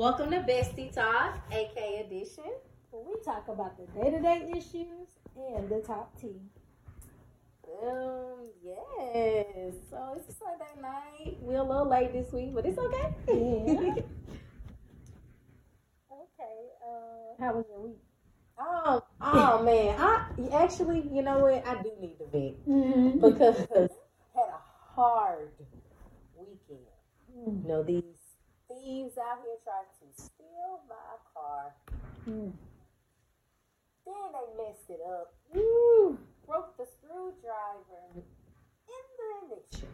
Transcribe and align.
Welcome 0.00 0.30
to 0.30 0.38
Bestie 0.38 0.90
Talk, 0.94 1.40
AK 1.52 2.06
Edition. 2.06 2.44
Where 2.90 3.02
we 3.04 3.22
talk 3.22 3.48
about 3.48 3.76
the 3.76 3.84
day 4.00 4.10
to 4.10 4.18
day 4.18 4.50
issues 4.56 5.08
and 5.36 5.68
the 5.68 5.80
top 5.86 6.18
tea. 6.18 6.40
Um, 7.82 8.48
yes. 8.64 9.74
So 9.90 10.16
it's 10.16 10.26
a 10.30 10.32
Sunday 10.32 10.80
night. 10.80 11.36
We're 11.42 11.58
a 11.58 11.62
little 11.62 11.86
late 11.86 12.14
this 12.14 12.32
week, 12.32 12.54
but 12.54 12.64
it's 12.64 12.78
okay. 12.78 13.14
Yeah. 13.28 13.94
Okay, 16.10 16.68
uh, 16.82 17.44
how 17.44 17.52
was 17.56 17.66
your 17.68 17.80
week? 17.80 17.98
oh, 18.58 19.04
oh 19.20 19.62
man. 19.62 20.00
I 20.00 20.64
actually, 20.64 21.06
you 21.12 21.20
know 21.20 21.40
what? 21.40 21.66
I 21.66 21.82
do 21.82 21.90
need 22.00 22.16
to 22.20 22.26
vent 22.32 22.66
Mm-hmm. 22.66 23.20
because 23.20 23.58
had 23.68 24.48
a 24.48 24.60
hard 24.94 25.50
weekend. 26.38 26.86
Mm. 27.38 27.62
You 27.64 27.68
know, 27.68 27.82
these 27.82 28.19
thieves 28.70 29.18
out 29.18 29.42
here 29.42 29.58
trying 29.66 29.90
to 29.98 30.22
steal 30.22 30.80
my 30.88 31.18
car. 31.34 31.74
Mm. 32.28 32.52
Then 34.06 34.14
they 34.32 34.62
messed 34.62 34.88
it 34.88 35.00
up. 35.06 35.34
Woo! 35.52 36.18
Broke 36.46 36.76
the 36.76 36.86
screwdriver 36.86 38.14
in 38.14 38.22
the 39.18 39.56
ignition. 39.56 39.88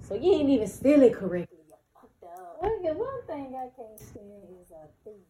So 0.00 0.14
you 0.14 0.32
ain't 0.32 0.48
even 0.48 0.66
steal 0.66 1.02
it 1.02 1.14
correctly. 1.14 1.58
You 1.68 1.74
fucked 1.92 2.24
up. 2.24 2.58
Okay, 2.64 2.92
one 2.92 3.22
thing 3.26 3.54
I 3.54 3.68
can't 3.76 4.00
stand 4.00 4.48
is 4.62 4.70
a 4.70 4.88
thief. 5.04 5.24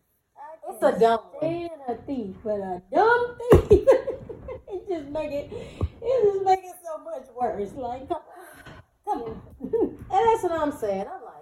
It's 0.68 0.82
a 0.82 0.98
dumb 1.00 1.20
one. 1.40 1.68
a 1.88 1.94
thief, 2.06 2.36
but 2.44 2.60
a 2.60 2.82
dumb 2.92 3.38
thief. 3.50 3.88
it 4.68 4.88
just 4.88 5.08
make 5.08 5.32
it, 5.32 5.52
it 5.52 6.32
just 6.32 6.44
make 6.44 6.60
it 6.60 6.76
so 6.84 7.02
much 7.02 7.26
worse. 7.34 7.72
Like, 7.74 8.08
come 8.08 8.18
on, 8.18 8.74
come 9.04 9.22
on. 9.22 9.42
And 10.10 10.26
that's 10.26 10.42
what 10.42 10.52
I'm 10.52 10.72
saying. 10.72 11.04
I'm 11.06 11.22
like, 11.22 11.37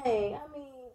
dang. 0.00 0.40
I 0.40 0.46
mean, 0.48 0.88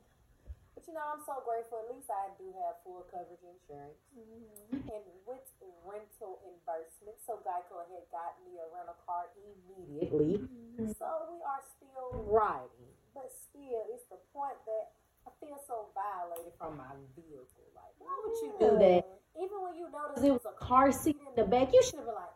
but 0.74 0.84
you 0.88 0.94
know, 0.94 1.06
I'm 1.06 1.22
so 1.26 1.42
grateful. 1.46 1.86
At 1.86 1.94
least 1.94 2.10
I 2.10 2.34
do 2.38 2.50
have 2.66 2.82
full 2.82 3.06
coverage 3.14 3.46
insurance. 3.46 4.02
Mm-hmm. 4.18 4.90
And 4.90 5.04
with 5.30 5.46
rental 5.86 6.42
reimbursement, 6.44 7.18
so 7.24 7.40
Geico 7.46 7.86
had 7.88 8.06
got 8.10 8.38
me 8.44 8.58
a 8.58 8.68
rental 8.74 8.98
car 9.06 9.30
immediately. 9.38 10.44
Mm-hmm. 10.44 10.94
So 10.98 11.08
we 11.32 11.40
are 11.46 11.64
still 11.78 12.26
riding. 12.28 12.92
But 13.16 13.34
still, 13.34 13.90
it's 13.94 14.06
the 14.10 14.22
point 14.34 14.60
that 14.70 14.94
I 15.26 15.34
feel 15.42 15.58
so 15.66 15.90
violated 15.98 16.54
from 16.58 16.78
my 16.78 16.94
vehicle. 17.18 17.68
Like, 17.74 17.94
why 17.98 18.14
would 18.24 18.38
you 18.42 18.52
do 18.60 18.78
that? 18.78 19.04
Even 19.38 19.58
when 19.62 19.76
you 19.76 19.88
notice 19.92 20.24
it 20.24 20.32
was 20.32 20.46
a 20.46 20.54
car 20.58 20.92
seat 20.92 21.18
in 21.18 21.34
the 21.36 21.44
back, 21.48 21.74
you 21.74 21.82
should 21.84 21.96
have 21.96 22.06
been 22.06 22.16
like, 22.16 22.34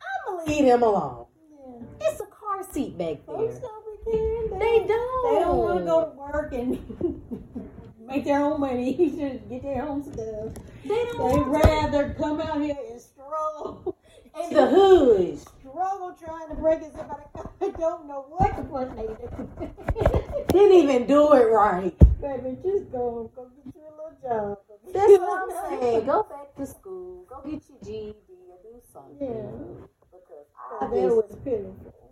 I'm 0.00 0.44
to 0.44 0.50
leave 0.50 0.64
him 0.64 0.82
alone. 0.82 1.26
Yeah. 1.50 2.08
It's 2.08 2.20
a 2.20 2.26
car 2.26 2.62
seat 2.72 2.98
back 2.98 3.24
Folks 3.24 3.60
there. 4.04 4.14
don't 4.14 4.50
be 4.50 4.58
caring. 4.58 4.58
They 4.58 4.86
don't. 4.88 5.34
They 5.34 5.40
don't 5.40 5.56
want 5.58 5.78
to 5.78 5.84
go 5.84 6.04
to 6.04 6.16
work 6.16 6.52
and 6.52 7.62
make 8.06 8.24
their 8.24 8.40
own 8.44 8.60
money. 8.60 8.94
Just 9.18 9.48
get 9.48 9.62
their 9.62 9.82
own 9.82 10.02
stuff. 10.02 10.54
They 10.82 10.88
They 10.88 11.04
don't 11.12 11.18
want 11.18 11.64
rather 11.64 12.14
come 12.14 12.40
out 12.40 12.60
here 12.60 12.76
and 12.90 13.00
struggle. 13.00 13.96
to. 14.48 14.54
the 14.54 14.66
hood. 14.66 15.38
Struggle 15.38 16.16
trying 16.24 16.48
to 16.48 16.54
break 16.54 16.80
somebody's 16.82 17.26
car. 17.34 17.50
I 17.60 17.70
don't 17.70 18.06
know 18.06 18.26
what 18.28 18.56
the 18.56 18.64
fuck 18.64 18.96
they 18.96 19.06
do. 19.06 20.46
Didn't 20.48 20.78
even 20.78 21.06
do 21.06 21.32
it 21.34 21.50
right. 21.50 21.96
Baby, 22.20 22.56
just 22.62 22.90
go. 22.92 23.30
Go 23.34 23.50
get 23.64 23.74
you 23.74 23.82
a 23.82 23.94
little 23.94 24.16
job. 24.22 24.58
That's 24.92 25.20
what 25.20 25.42
I'm 25.42 25.80
saying. 25.80 26.06
Go 26.06 26.22
back 26.24 26.54
to 26.56 26.66
school. 26.66 27.24
Go 27.28 27.42
get 27.44 27.62
your 27.68 27.78
GED 27.82 28.14
or 28.50 28.58
do 28.62 28.80
something. 28.92 29.16
Yeah. 29.20 29.86
Because 30.12 30.46
I 30.80 30.86
just 30.94 31.16
was 31.16 31.36
pitiful. 31.44 32.03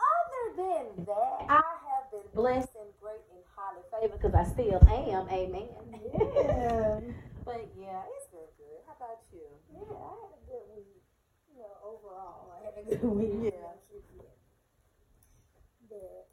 other 0.00 0.44
than 0.56 1.04
that, 1.06 1.46
I 1.48 1.62
have 1.94 2.10
been 2.10 2.28
blessed 2.34 2.74
and 2.80 2.90
great 3.00 3.22
and 3.32 3.42
highly 3.56 3.82
favored 3.92 4.20
because 4.20 4.34
I 4.34 4.44
still 4.52 4.80
am. 4.88 5.28
Amen. 5.28 5.68
Yeah. 5.92 7.00
But 7.44 7.68
yeah, 7.78 8.00
it's 8.16 8.28
been 8.32 8.48
good. 8.56 8.80
How 8.88 8.96
about 8.96 9.20
you? 9.30 9.44
Yeah, 9.68 9.84
I 9.84 10.16
had 10.16 10.32
a 10.32 10.40
good 10.48 10.64
week. 10.76 11.04
You 11.52 11.60
know, 11.60 11.76
overall, 11.84 12.52
I 12.56 12.64
had 12.64 12.74
a 12.78 12.82
good 12.88 13.02
week. 13.04 13.52
Yeah. 13.52 13.76
But, 15.88 16.28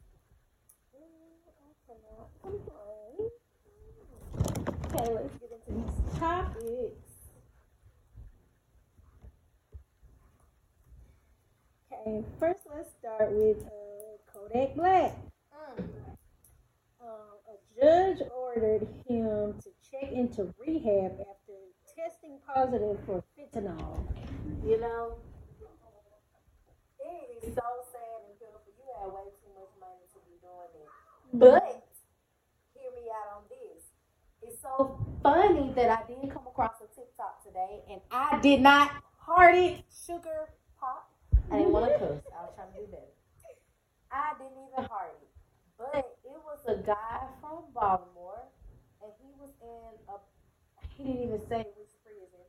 mm, 0.94 1.52
I 1.60 1.72
cannot 1.86 2.28
complain. 2.42 3.30
Okay, 4.86 5.14
let's 5.14 5.34
get 5.38 5.50
into 5.52 5.72
these 5.72 6.18
topics. 6.18 7.01
Okay, 12.04 12.24
first 12.40 12.60
let's 12.74 12.90
start 12.98 13.30
with 13.30 13.58
uh, 13.62 14.18
Kodak 14.32 14.74
Black. 14.74 15.14
Mm. 15.54 15.84
Um, 17.00 17.38
a 17.46 17.80
judge 17.80 18.26
ordered 18.34 18.88
him 19.06 19.54
to 19.62 19.70
check 19.88 20.10
into 20.10 20.52
rehab 20.58 21.12
after 21.20 21.54
testing 21.94 22.38
positive 22.44 22.98
for 23.06 23.22
fentanyl. 23.38 24.02
You 24.66 24.80
know, 24.80 25.14
it 26.98 27.46
is 27.46 27.54
so 27.54 27.62
sad 27.92 28.18
and 28.26 28.34
pitiful. 28.40 28.72
You 28.78 28.90
have 29.00 29.12
way 29.12 29.30
too 29.38 29.54
much 29.54 29.70
money 29.78 30.02
to 30.10 30.18
be 30.26 30.34
doing 30.42 30.74
it. 30.82 30.90
But 31.34 31.86
hear 32.74 32.90
me 33.00 33.10
out 33.14 33.36
on 33.36 33.42
this. 33.48 33.84
It's 34.42 34.60
so 34.60 34.98
funny 35.22 35.72
that 35.76 35.88
I 35.88 36.02
did 36.08 36.32
come 36.32 36.48
across 36.48 36.80
a 36.82 36.92
TikTok 36.96 37.44
today 37.44 37.82
and 37.88 38.00
I 38.10 38.40
did 38.40 38.60
not 38.60 38.90
heart 39.18 39.54
it 39.54 39.84
sugar. 40.04 40.48
I 41.52 41.58
didn't 41.58 41.72
want 41.72 41.92
to 41.92 41.98
cuss. 41.98 42.16
I 42.32 42.48
was 42.48 42.52
trying 42.56 42.72
to 42.72 42.80
do 42.80 42.86
better. 42.88 43.12
I 44.08 44.32
didn't 44.40 44.56
even 44.56 44.84
it. 44.88 45.28
But 45.76 46.16
it 46.24 46.40
was 46.48 46.60
a 46.66 46.80
guy 46.80 47.28
from 47.40 47.64
Baltimore 47.74 48.48
and 49.02 49.12
he 49.20 49.28
was 49.38 49.50
in 49.60 49.92
a 50.08 50.16
he 50.96 51.04
didn't 51.04 51.22
even 51.22 51.40
say 51.48 51.66
which 51.76 51.92
prison. 52.04 52.44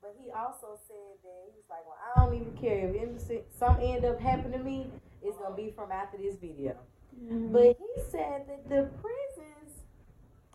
But 0.00 0.16
he 0.18 0.30
also 0.30 0.78
said 0.88 1.22
that 1.22 1.38
he 1.46 1.54
was 1.54 1.70
like, 1.70 1.86
Well, 1.86 1.98
I 2.02 2.24
don't 2.24 2.34
even 2.34 2.56
care 2.58 2.90
if 2.94 3.46
some 3.58 3.78
end 3.80 4.04
up 4.04 4.20
happening 4.20 4.58
to 4.58 4.64
me, 4.64 4.90
it's 5.22 5.38
gonna 5.38 5.54
be 5.54 5.72
from 5.76 5.92
after 5.92 6.18
this 6.18 6.36
video. 6.36 6.76
But 7.52 7.76
he 7.78 8.02
said 8.10 8.46
that 8.48 8.68
the 8.68 8.88
prisons 9.00 9.82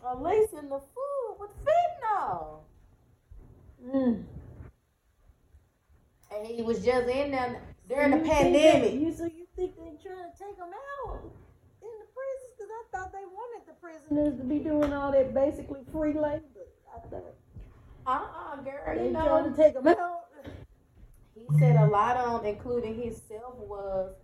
are 0.04 0.16
lacing 0.16 0.68
the 0.68 0.80
food 0.80 1.36
with 1.40 1.50
fentanyl. 1.64 2.60
Mm. 3.86 4.24
And 6.34 6.46
he 6.46 6.62
was 6.62 6.84
just 6.84 7.08
in 7.08 7.30
there 7.30 7.62
during 7.88 8.10
the 8.10 8.16
You 8.18 8.22
think 8.24 8.34
pandemic. 8.34 8.82
that- 8.92 8.94
You 8.94 9.12
so 9.12 9.24
you 9.24 9.46
think 9.56 9.76
they're 9.76 9.98
trying 10.12 10.30
to 10.30 10.38
take 10.38 10.56
them 10.56 10.70
out 11.06 11.20
in 11.82 11.94
the 12.00 12.06
prisons? 12.14 12.52
Because 12.56 12.70
I 12.70 12.82
thought 12.92 13.12
they 13.12 13.24
wanted 13.24 13.66
the 13.66 13.74
prisoners 13.74 14.36
to 14.38 14.44
be 14.44 14.58
doing 14.58 14.92
all 14.92 15.12
that 15.12 15.32
basically 15.34 15.80
free 15.92 16.12
labor. 16.12 16.44
I 16.94 16.98
thought 17.08 17.34
Uh-uh, 18.06 18.56
girl, 18.62 18.94
they 18.96 19.06
you 19.08 19.12
trying 19.12 19.50
to 19.50 19.56
take 19.56 19.74
them 19.74 19.86
out. 19.88 20.24
He 21.34 21.58
said 21.58 21.76
a 21.76 21.86
lot 21.86 22.16
of 22.16 22.42
them, 22.42 22.54
including 22.54 23.00
himself, 23.00 23.54
was 23.56 24.14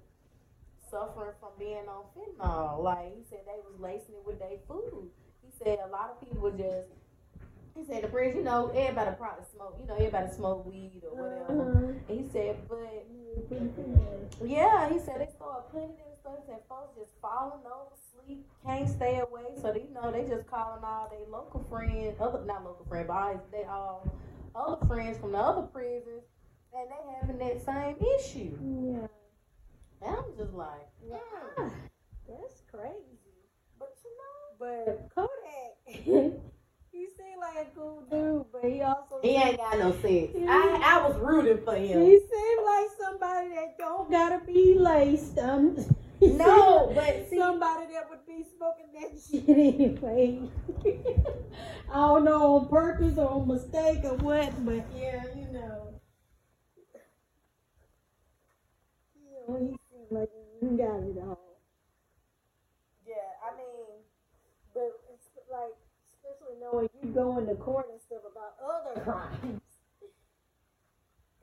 suffering 0.91 1.35
from 1.41 1.51
being 1.59 1.87
on 1.89 2.05
fentanyl. 2.17 2.83
Like 2.83 3.15
he 3.17 3.23
said, 3.29 3.41
they 3.47 3.61
was 3.71 3.79
lacing 3.81 4.15
it 4.17 4.27
with 4.27 4.39
their 4.39 4.59
food. 4.69 5.11
He 5.43 5.51
said 5.63 5.79
a 5.85 5.89
lot 5.89 6.11
of 6.11 6.21
people 6.21 6.51
just. 6.51 6.89
He 7.77 7.85
said 7.85 8.05
the 8.05 8.09
prison, 8.09 8.39
you 8.39 8.45
know, 8.45 8.69
everybody 8.69 9.11
probably 9.19 9.45
smoke. 9.55 9.77
You 9.81 9.87
know, 9.87 9.95
everybody 9.95 10.33
smoke 10.33 10.65
weed 10.67 11.03
or 11.11 11.17
whatever. 11.17 11.71
Uh-huh. 11.71 11.93
And 12.09 12.21
he 12.21 12.27
said, 12.33 12.57
but 12.69 13.07
yeah, 14.47 14.89
he 14.89 14.99
said 14.99 15.21
they 15.21 15.31
started 15.35 15.65
putting 15.73 15.91
it 15.91 16.07
in 16.07 16.17
stuff 16.21 16.39
and 16.49 16.59
folks 16.69 16.97
just 16.97 17.13
falling 17.21 17.61
over, 17.67 17.95
sleep, 18.13 18.47
can't 18.65 18.89
stay 18.89 19.19
away. 19.21 19.55
So 19.61 19.73
they, 19.73 19.81
you 19.81 19.95
know, 19.95 20.11
they 20.13 20.23
just 20.29 20.47
calling 20.47 20.85
all 20.85 21.09
their 21.11 21.27
local 21.31 21.65
friends, 21.69 22.17
other 22.21 22.45
not 22.45 22.65
local 22.65 22.87
friends, 22.89 23.09
but 23.09 23.15
all 23.15 23.43
they 23.53 23.65
all 23.65 24.07
other 24.55 24.87
friends 24.87 25.19
from 25.19 25.33
the 25.33 25.39
other 25.39 25.67
prisons, 25.67 26.23
and 26.73 26.89
they 26.91 27.15
having 27.21 27.39
that 27.39 27.65
same 27.65 27.97
issue. 28.19 28.57
Yeah. 28.63 29.09
And 30.07 30.17
I'm 30.17 30.25
just 30.37 30.53
like, 30.53 30.89
mm. 31.05 31.73
That's 32.29 32.63
crazy. 32.71 33.19
but 33.79 33.95
you 34.05 34.11
know, 34.19 34.57
But 34.59 35.11
Kodak, 35.15 36.41
he 37.05 37.11
seemed 37.23 37.41
like 37.41 37.67
a 37.67 37.71
cool 37.79 38.03
dude, 38.11 38.45
but 38.53 38.71
he 38.71 38.81
also 38.83 39.21
he 39.23 39.37
ain't 39.37 39.59
got 39.59 39.79
no 39.79 39.93
sense. 40.01 40.31
I 40.49 40.81
I 40.83 41.07
was 41.09 41.17
rooting 41.19 41.63
for 41.65 41.75
him. 41.75 42.01
He 42.03 42.19
seemed 42.19 42.65
like 42.65 42.89
somebody 42.99 43.49
that 43.51 43.77
don't 43.79 44.11
gotta 44.11 44.41
be 44.47 44.77
laced. 44.79 45.39
Um, 45.39 45.77
No, 46.21 46.91
but 46.95 47.29
see- 47.29 47.37
somebody 47.39 47.93
that 47.93 48.09
would 48.09 48.25
be 48.27 48.45
smoking 48.57 48.87
that 48.95 49.21
shit 49.31 49.49
anyway. 49.49 50.41
I 51.93 51.95
don't 51.97 52.25
know 52.25 52.57
on 52.57 52.69
purpose 52.69 53.19
or 53.19 53.29
on 53.29 53.49
mistake 53.49 54.01
or 54.05 54.17
what, 54.17 54.65
but 54.65 54.87
yeah, 54.97 55.25
you 55.37 55.53
know. 55.53 56.01
You 59.15 59.31
know, 59.49 59.59
he 59.61 59.77
seemed 59.91 60.11
like 60.11 60.31
he 60.61 60.67
got 60.79 61.03
it 61.03 61.19
all. 61.21 61.61
Yeah, 63.07 63.15
I 63.45 63.57
mean, 63.59 64.01
But 64.73 64.93
it's 65.13 65.29
like, 65.53 65.77
especially 66.15 66.54
knowing 66.65 66.89
you 67.03 67.11
go 67.11 67.39
into 67.39 67.55
court 67.57 67.87
and 67.91 68.01
stuff 68.01 68.23
about 68.31 68.57
other 68.65 69.01
crimes. 69.01 69.61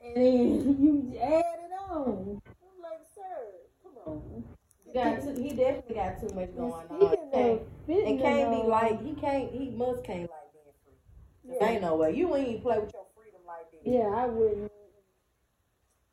And 0.04 0.16
then 0.16 1.12
you 1.14 1.18
add 1.20 1.30
it 1.30 1.72
on. 1.90 2.42
I'm 2.46 2.82
like, 2.82 3.00
sir, 3.14 3.52
come 3.82 3.92
on. 4.06 4.44
got 4.92 5.22
too, 5.22 5.40
he 5.40 5.50
definitely 5.50 5.94
got 5.94 6.20
too 6.20 6.34
much 6.34 6.56
going 6.56 6.72
on. 6.90 7.02
Of 7.02 7.60
fitting 7.86 8.06
and 8.06 8.20
can't 8.20 8.50
be 8.50 8.68
like 8.68 9.02
he 9.04 9.14
can't 9.14 9.52
he 9.52 9.70
must 9.70 10.04
can't 10.04 10.28
like 10.28 10.52
being 10.52 10.74
free. 10.84 11.56
Yeah. 11.60 11.68
Ain't 11.68 11.82
no 11.82 11.96
way 11.96 12.14
you 12.14 12.34
ain't 12.34 12.62
play 12.62 12.78
with 12.78 12.92
your 12.92 13.06
freedom 13.16 13.40
like 13.46 13.70
this. 13.70 13.80
Yeah, 13.84 14.08
I 14.14 14.26
wouldn't. 14.26 14.72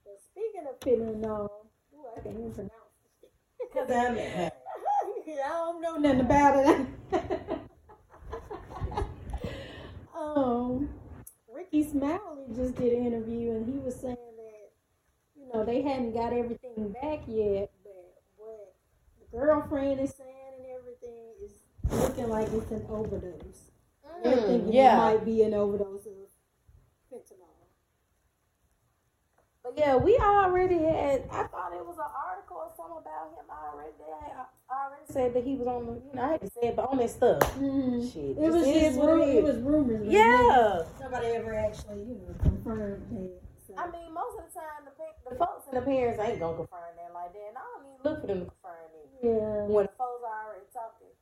But 0.06 0.20
speaking 0.22 0.68
of 0.70 0.80
fitting 0.84 1.26
on, 1.26 1.50
ooh, 1.96 2.06
I 2.16 2.22
can't 2.22 2.36
even 2.36 2.52
pronounce 2.52 2.74
it. 3.24 3.32
Cause 3.74 3.90
I 5.30 5.50
don't 5.50 5.82
know 5.82 5.98
nothing 5.98 6.22
about 6.22 6.82
it. 7.12 7.60
Um, 10.20 10.90
Ricky 11.54 11.84
Smiley 11.90 12.46
just 12.56 12.76
did 12.76 12.94
an 12.94 13.06
interview 13.06 13.52
and 13.52 13.66
he 13.72 13.80
was 13.80 13.96
saying 13.96 14.16
that 14.16 14.72
you 15.36 15.50
know 15.54 15.64
they 15.66 15.82
hadn't 15.82 16.14
got 16.14 16.34
everything 16.34 16.94
back 17.02 17.22
yet, 17.28 17.72
but 17.84 18.14
what 18.38 18.76
the 19.20 19.38
girlfriend 19.38 20.00
is 20.00 20.14
saying 20.16 20.30
and 20.58 20.68
everything 20.80 21.34
is 21.44 21.54
looking 22.02 22.30
like 22.30 22.48
it's 22.54 22.72
an 22.72 22.86
overdose. 22.90 23.72
They're 24.24 24.36
thinking 24.38 24.72
Mm, 24.72 24.74
yeah. 24.74 24.96
it 25.10 25.16
might 25.16 25.26
be 25.26 25.44
an 25.44 25.54
overdose 25.54 26.06
of 26.06 26.14
fentanyl. 27.12 27.49
But 29.70 29.78
yeah, 29.78 29.96
we 29.96 30.18
already 30.18 30.78
had. 30.82 31.30
I 31.32 31.44
thought 31.46 31.74
it 31.74 31.86
was 31.86 31.98
an 31.98 32.10
article 32.10 32.58
or 32.58 32.72
something 32.76 32.98
about 32.98 33.30
him 33.38 33.46
already. 33.50 33.94
They 34.00 34.30
had 34.34 34.46
already 34.66 35.06
said 35.06 35.34
that 35.36 35.44
he 35.46 35.56
was 35.56 35.68
on 35.68 35.86
the. 35.86 35.94
You 35.94 36.16
know, 36.16 36.22
I 36.24 36.32
hate 36.32 36.42
to 36.42 36.48
say 36.50 36.68
it, 36.70 36.76
but 36.76 36.90
on 36.90 36.98
that 36.98 37.10
stuff. 37.10 37.40
Mm. 37.60 38.02
Shit, 38.02 38.38
It 38.38 38.50
was 38.52 38.66
just 38.66 38.74
just 38.74 38.98
it 38.98 39.38
it 39.38 39.44
was 39.44 39.58
rumors. 39.62 40.08
Yeah. 40.10 40.82
Nobody 41.00 41.28
ever 41.38 41.54
actually, 41.54 42.00
you 42.02 42.18
know, 42.18 42.34
confirmed 42.42 43.06
that. 43.12 43.42
So. 43.68 43.74
I 43.78 43.86
mean, 43.92 44.10
most 44.14 44.40
of 44.42 44.46
the 44.50 44.54
time, 44.58 44.90
the, 44.90 45.30
the 45.30 45.36
folks 45.38 45.68
and 45.70 45.78
the 45.78 45.86
parents 45.86 46.18
ain't 46.20 46.40
gonna 46.40 46.58
confirm 46.58 46.90
that 46.98 47.14
like 47.14 47.34
that. 47.34 47.46
And 47.50 47.58
I 47.58 47.62
don't 47.70 47.86
even 47.86 48.02
look 48.02 48.22
for 48.22 48.28
them 48.28 48.40
to 48.42 48.46
confirm 48.50 48.90
it. 48.98 49.06
yeah. 49.22 49.70
When 49.70 49.86
the 49.86 49.94
folks 49.94 50.26
are 50.26 50.50
already 50.50 50.66
talking, 50.74 51.14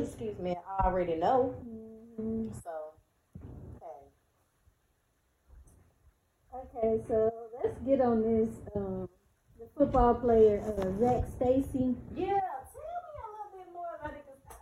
excuse 0.08 0.38
me, 0.38 0.56
I 0.56 0.86
already 0.88 1.16
know. 1.16 1.52
Mhm. 2.16 2.54
So, 2.64 2.96
okay. 3.76 4.08
Okay, 6.54 7.00
so 7.08 7.32
let's 7.62 7.78
get 7.80 8.00
on 8.00 8.22
this. 8.22 8.48
Um, 8.76 9.08
the 9.58 9.66
football 9.76 10.14
player 10.14 10.62
uh, 10.62 10.98
Zac 11.00 11.24
Stacy. 11.36 11.96
Yeah, 12.14 12.38
tell 12.70 12.86
me 12.86 13.10
a 13.10 13.26
little 13.26 13.50
bit 13.52 13.68
more 13.72 13.98
about 13.98 14.14
it. 14.14 14.24
Cause 14.26 14.56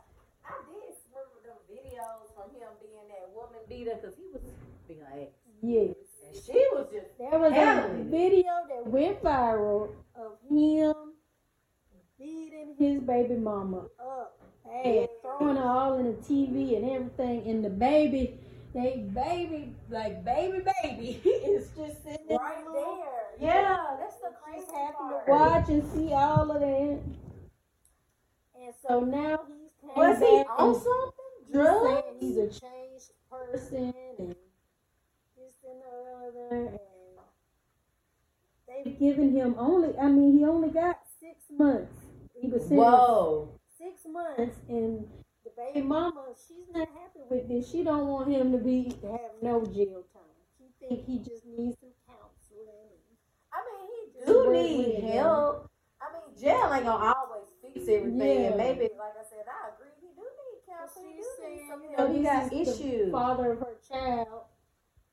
I, 0.44 0.48
I 0.48 0.56
did 0.64 0.96
remember 1.12 1.38
them 1.44 1.60
videos 1.68 2.32
from 2.34 2.48
him 2.56 2.72
being 2.80 3.08
that 3.08 3.28
woman 3.34 3.60
beater 3.68 3.98
because 4.00 4.16
he 4.16 4.24
was 4.32 4.42
being 4.88 5.00
like, 5.12 5.32
Yes, 5.62 5.94
and 6.26 6.34
she 6.44 6.66
was 6.72 6.88
just 6.92 7.06
there 7.18 7.38
was 7.38 7.52
a 7.52 8.02
video 8.10 8.50
that 8.68 8.86
went 8.86 9.22
viral 9.22 9.90
of 10.16 10.32
him 10.50 11.12
beating 12.18 12.74
his 12.78 13.00
baby 13.00 13.36
mama 13.36 13.84
up, 14.00 14.40
hey, 14.68 15.06
throwing 15.22 15.56
her 15.56 15.62
all 15.62 15.98
in 15.98 16.06
the 16.06 16.12
TV 16.14 16.76
and 16.76 16.90
everything, 16.90 17.48
and 17.48 17.64
the 17.64 17.70
baby. 17.70 18.38
They 18.74 19.04
baby, 19.14 19.74
like 19.90 20.24
baby, 20.24 20.64
baby, 20.82 21.20
is 21.28 21.68
just 21.76 22.02
sitting 22.04 22.26
right 22.30 22.64
the 22.64 22.72
there. 22.72 23.22
Yeah, 23.38 23.96
that's 24.00 24.16
the 24.16 24.30
Just 24.30 24.42
crazy 24.42 24.66
part. 24.96 25.26
to 25.26 25.30
watch 25.30 25.68
and 25.68 25.92
see 25.92 26.12
all 26.12 26.50
of 26.50 26.60
that. 26.60 27.00
And 28.54 28.74
so 28.86 29.00
now 29.00 29.40
he's 29.46 29.72
came 29.80 29.94
Was 29.96 30.18
he 30.18 30.36
back 30.38 30.46
on 30.58 30.74
something? 30.74 31.12
he's 31.46 31.54
saying 31.54 31.62
Drugs? 31.82 32.16
he's 32.20 32.36
a 32.38 32.48
changed 32.48 33.10
person 33.30 33.94
and 34.18 34.28
this 35.36 35.54
and 35.68 35.80
the 35.82 36.26
other 36.28 36.66
and 36.66 36.78
they've 38.68 38.98
given 38.98 39.32
him 39.36 39.54
only 39.58 39.96
I 39.98 40.06
mean 40.08 40.38
he 40.38 40.44
only 40.44 40.70
got 40.70 41.00
six 41.20 41.44
months. 41.50 41.92
He 42.40 42.48
was 42.48 42.62
sentenced 42.62 42.86
Whoa. 42.88 43.48
six 43.78 44.02
months 44.10 44.56
and 44.68 45.06
the 45.56 45.62
baby 45.62 45.86
mama, 45.86 46.24
she's 46.48 46.66
not 46.74 46.88
happy 46.88 47.20
with 47.30 47.48
this. 47.48 47.70
She 47.70 47.82
don't 47.82 48.06
want 48.08 48.30
him 48.30 48.52
to 48.52 48.58
be 48.58 48.94
to 49.02 49.08
have 49.12 49.32
no 49.42 49.64
jail 49.66 50.04
time. 50.12 50.22
She 50.58 50.64
think 50.80 51.04
he 51.06 51.18
just 51.18 51.44
needs 51.46 51.76
some 51.80 51.90
counseling. 52.06 52.92
I 53.52 53.58
mean, 53.66 53.84
he 53.92 54.24
do 54.26 54.50
need 54.52 55.12
help. 55.12 55.70
I 56.00 56.06
mean, 56.12 56.40
jail 56.40 56.72
ain't 56.72 56.84
gonna 56.84 57.14
always 57.14 57.48
fix 57.62 57.88
everything. 57.88 58.18
Yeah. 58.18 58.48
And 58.48 58.56
maybe, 58.56 58.88
like 58.98 59.14
I 59.18 59.24
said, 59.28 59.44
I 59.46 59.70
agree. 59.74 59.92
He 60.00 60.08
do 60.16 60.22
need 60.24 60.58
counseling. 60.66 61.14
He 61.14 61.22
She's 61.22 61.26
do 61.38 61.44
need 61.46 61.90
you 61.90 61.96
know, 61.96 62.12
He 62.12 62.22
got 62.22 62.52
issues. 62.52 63.12
father 63.12 63.52
of 63.52 63.58
her 63.60 63.76
child, 63.86 64.42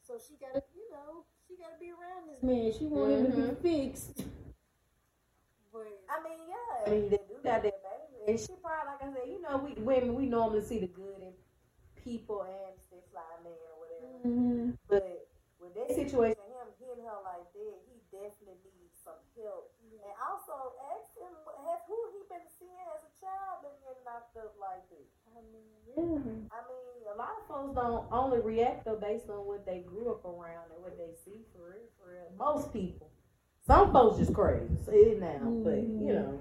so 0.01 0.17
she 0.17 0.35
gotta, 0.39 0.63
you 0.73 0.89
know, 0.91 1.25
she 1.47 1.55
gotta 1.57 1.77
be 1.79 1.91
around 1.91 2.29
this 2.29 2.41
man. 2.41 2.71
She 2.73 2.85
want 2.85 3.11
him 3.11 3.31
to 3.31 3.37
be 3.37 3.41
Mhm. 3.43 3.61
fixed. 3.61 4.25
But 5.71 5.85
I 6.09 6.23
mean, 6.23 6.39
yeah. 6.49 6.87
I 6.87 6.89
mean, 6.89 7.09
they 7.09 7.17
do 7.29 7.35
got 7.43 7.61
that 7.61 7.83
baby. 7.83 7.98
And 8.27 8.39
she 8.39 8.53
probably, 8.61 8.85
like 8.91 9.01
I 9.01 9.09
said, 9.13 9.27
you 9.29 9.41
know, 9.41 9.57
we 9.57 9.73
women, 9.81 10.15
we 10.15 10.25
normally 10.25 10.61
see 10.61 10.79
the 10.79 10.87
good 10.91 11.21
in 11.21 11.33
people 12.03 12.43
and 12.43 12.73
still 12.87 13.03
fly 13.11 13.25
man 13.43 13.53
or 13.53 13.75
whatever. 13.79 14.27
mhm. 14.27 14.77
But 14.87 15.27
with 15.59 15.73
that 15.75 15.91
situation, 15.91 16.39
him 16.47 16.69
hitting 16.79 17.03
her 17.03 17.19
like 17.23 17.47
that, 17.51 17.75
he 17.87 17.95
definitely 18.11 18.71
needs 18.79 18.99
some 19.03 19.19
help. 19.35 19.71
And 19.83 20.15
also 20.23 20.77
ask 20.95 21.11
him, 21.19 21.33
have 21.67 21.83
who 21.87 21.97
he 22.15 22.23
been 22.31 22.47
seeing 22.59 22.87
as 22.95 23.03
a 23.03 23.11
child 23.19 23.67
been 23.67 23.75
getting 23.83 24.03
knocked 24.07 24.37
up 24.39 24.55
like 24.59 24.83
this? 24.87 25.09
I 25.35 25.39
mean, 25.51 25.67
yeah. 25.91 26.55
I 26.55 26.59
mean, 26.69 27.03
a 27.11 27.17
lot 27.17 27.35
of 27.39 27.47
folks 27.47 27.75
don't 27.75 28.07
only 28.11 28.39
react 28.39 28.85
though 28.85 28.95
based 28.95 29.29
on 29.29 29.43
what 29.47 29.65
they 29.65 29.83
grew 29.83 30.11
up 30.11 30.23
around 30.23 30.71
and 30.71 30.79
what 30.81 30.95
they 30.97 31.11
see 31.25 31.43
for 31.51 31.75
real, 31.75 31.89
for 31.99 32.13
real. 32.13 32.31
Most 32.37 32.71
people. 32.71 33.09
Some 33.65 33.91
folks 33.91 34.17
just 34.17 34.33
crazy. 34.33 34.71
It 34.87 35.19
now, 35.19 35.43
but 35.63 35.83
you 35.83 36.13
know. 36.13 36.39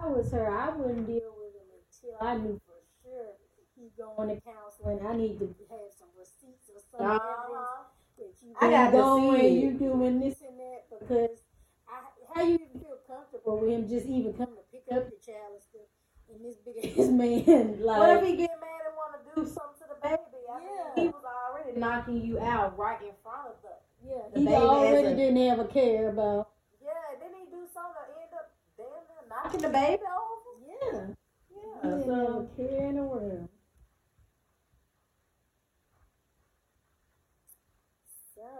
I 0.00 0.06
was 0.08 0.30
her, 0.32 0.48
I 0.50 0.70
wouldn't 0.70 1.06
deal 1.06 1.32
with 1.38 1.54
him 1.54 1.68
until 1.78 2.18
I 2.26 2.36
knew 2.36 2.60
for 2.66 2.78
sure 3.02 3.34
he 3.76 3.90
going 3.98 4.28
to 4.28 4.40
counseling. 4.42 5.00
I 5.06 5.16
need 5.16 5.38
to 5.38 5.46
have 5.70 5.90
some 5.98 6.08
receipts 6.18 6.70
or 6.70 6.80
something. 6.90 7.06
Uh-huh. 7.06 7.84
that 8.18 8.34
you 8.42 8.54
I 8.60 8.70
got 8.70 8.90
to 8.90 8.96
going, 8.98 9.40
see 9.40 9.58
it. 9.58 9.62
you 9.64 9.70
doing 9.78 10.20
this 10.20 10.36
and 10.46 10.58
that 10.58 10.86
because 10.90 11.42
I, 11.88 12.00
how 12.34 12.42
you 12.42 12.54
even 12.54 12.80
feel 12.80 12.98
comfortable 13.06 13.58
with 13.58 13.70
him 13.70 13.88
just 13.88 14.06
even 14.06 14.32
coming 14.34 14.54
to 14.56 14.66
pick 14.70 14.86
up 14.94 15.10
your 15.10 15.18
child 15.22 15.58
and 15.58 15.62
stuff, 15.62 15.88
and 16.30 16.38
this 16.44 16.56
big 16.62 16.78
ass 16.98 17.10
man 17.10 17.82
like 17.82 17.98
What 17.98 18.10
if 18.22 18.24
he 18.24 18.36
get 18.36 18.54
mad 18.62 18.86
and 18.86 18.94
want 18.94 19.12
to 19.18 19.22
do 19.34 19.42
something 19.46 19.78
to 19.82 19.86
the 19.90 19.98
baby? 20.02 20.42
I 20.46 20.58
Yeah. 20.62 21.02
mean, 21.02 21.06
he 21.06 21.06
was 21.10 21.24
already 21.26 21.74
knocking 21.78 22.22
you 22.22 22.38
out 22.38 22.78
right 22.78 23.02
in 23.02 23.14
front 23.22 23.50
of 23.50 23.56
the. 23.62 23.74
yeah 24.06 24.22
the 24.32 24.38
he 24.40 24.46
baby 24.46 24.58
already 24.62 25.08
a- 25.08 25.16
didn't 25.18 25.42
have 25.50 25.58
a 25.58 25.66
care 25.66 26.08
about 26.14 26.54
Yeah, 26.78 26.94
didn't 27.18 27.42
he 27.42 27.46
do 27.50 27.66
something 27.74 27.98
to 27.98 28.14
end 28.22 28.32
up 28.38 28.54
damn 28.78 29.02
near 29.10 29.23
knocking 29.34 29.60
the 29.62 29.68
baby 29.68 30.02
over? 30.02 30.52
yeah 30.66 31.06
Yeah. 31.50 32.04
So, 32.04 32.48
a 32.52 32.56
care 32.56 32.88
in 32.88 32.96
the 32.96 33.02
world. 33.02 33.48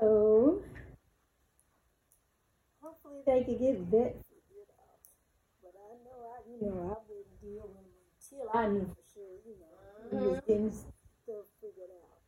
So 0.01 0.63
hopefully 2.81 3.23
they 3.27 3.45
could 3.45 3.59
get 3.59 3.77
out. 4.79 5.01
But 5.63 5.75
I 5.79 5.95
know 6.05 6.19
I 6.31 6.39
you 6.49 6.57
know 6.61 6.77
I 6.91 6.97
wouldn't 7.09 7.41
deal 7.41 7.67
with 7.69 7.87
him 7.87 7.99
until 8.21 8.47
I 8.53 8.67
knew 8.69 8.87
for 8.87 9.05
sure, 9.13 9.35
you 9.47 9.55
know, 9.61 9.75
he 10.11 10.17
was 10.17 10.39
uh-huh. 10.39 10.47
getting 10.47 10.71
stuff 10.71 11.47
figured 11.61 11.93
out. 12.03 12.21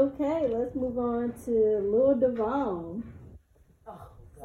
Okay, 0.00 0.48
let's 0.48 0.74
move 0.74 0.98
on 0.98 1.32
to 1.44 1.50
Lil 1.50 2.14
Duval. 2.16 3.02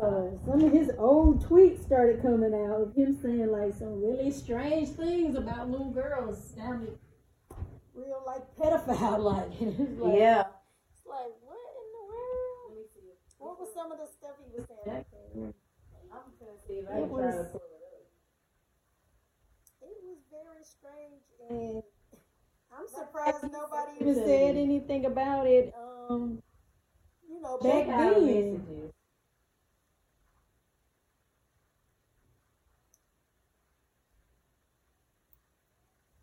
Uh, 0.02 0.30
some 0.46 0.62
of 0.64 0.72
his 0.72 0.92
old 1.00 1.44
tweets 1.44 1.82
started 1.84 2.22
coming 2.22 2.54
out 2.54 2.82
of 2.82 2.94
him 2.96 3.18
saying 3.20 3.52
like 3.52 3.74
some 3.74 4.00
really 4.02 4.30
strange 4.30 4.90
things 4.90 5.36
about 5.36 5.70
little 5.72 5.90
girls. 5.90 6.54
Sounded 6.56 6.98
real 7.96 8.22
like 8.26 8.44
pedophile 8.58 9.18
like. 9.34 9.50
it's 9.60 10.00
like, 10.00 10.20
yeah. 10.20 10.42
It's 10.94 11.06
like 11.08 11.34
what 11.42 11.58
in 11.58 11.88
the 11.98 12.06
world? 12.06 12.70
Let 12.70 12.78
me 12.78 12.84
see. 12.94 13.10
What 13.40 13.60
was 13.60 13.70
some 13.74 13.92
of 13.92 13.98
the 13.98 14.06
stuff 14.08 14.36
he 14.46 14.56
was 14.56 14.68
saying? 14.68 14.80
I 14.86 14.90
can't 15.02 15.06
remember. 15.34 15.56
I'm 16.14 16.32
gonna 16.40 16.60
see 16.68 16.74
if 16.74 16.88
I 16.88 16.92
It 16.92 17.02
can 17.02 17.10
try 17.10 17.22
to 17.32 17.38
was- 17.38 17.52
pull 17.52 17.62
it 17.62 17.82
up. 17.82 18.06
It 19.82 19.98
was 20.04 20.18
very 20.30 20.64
strange, 20.64 21.24
and 21.50 21.82
I'm 22.72 22.88
surprised 22.88 23.38
he 23.42 23.50
nobody 23.52 23.92
even 24.00 24.16
said 24.16 24.58
anything 24.58 25.06
about 25.06 25.48
it. 25.48 25.74
Um, 25.76 26.44
you 27.28 27.42
know, 27.42 27.58
Check 27.64 27.88
back 27.88 28.00
out 28.00 28.14
the 28.16 28.20
then. 28.22 28.54
messages. 28.54 28.92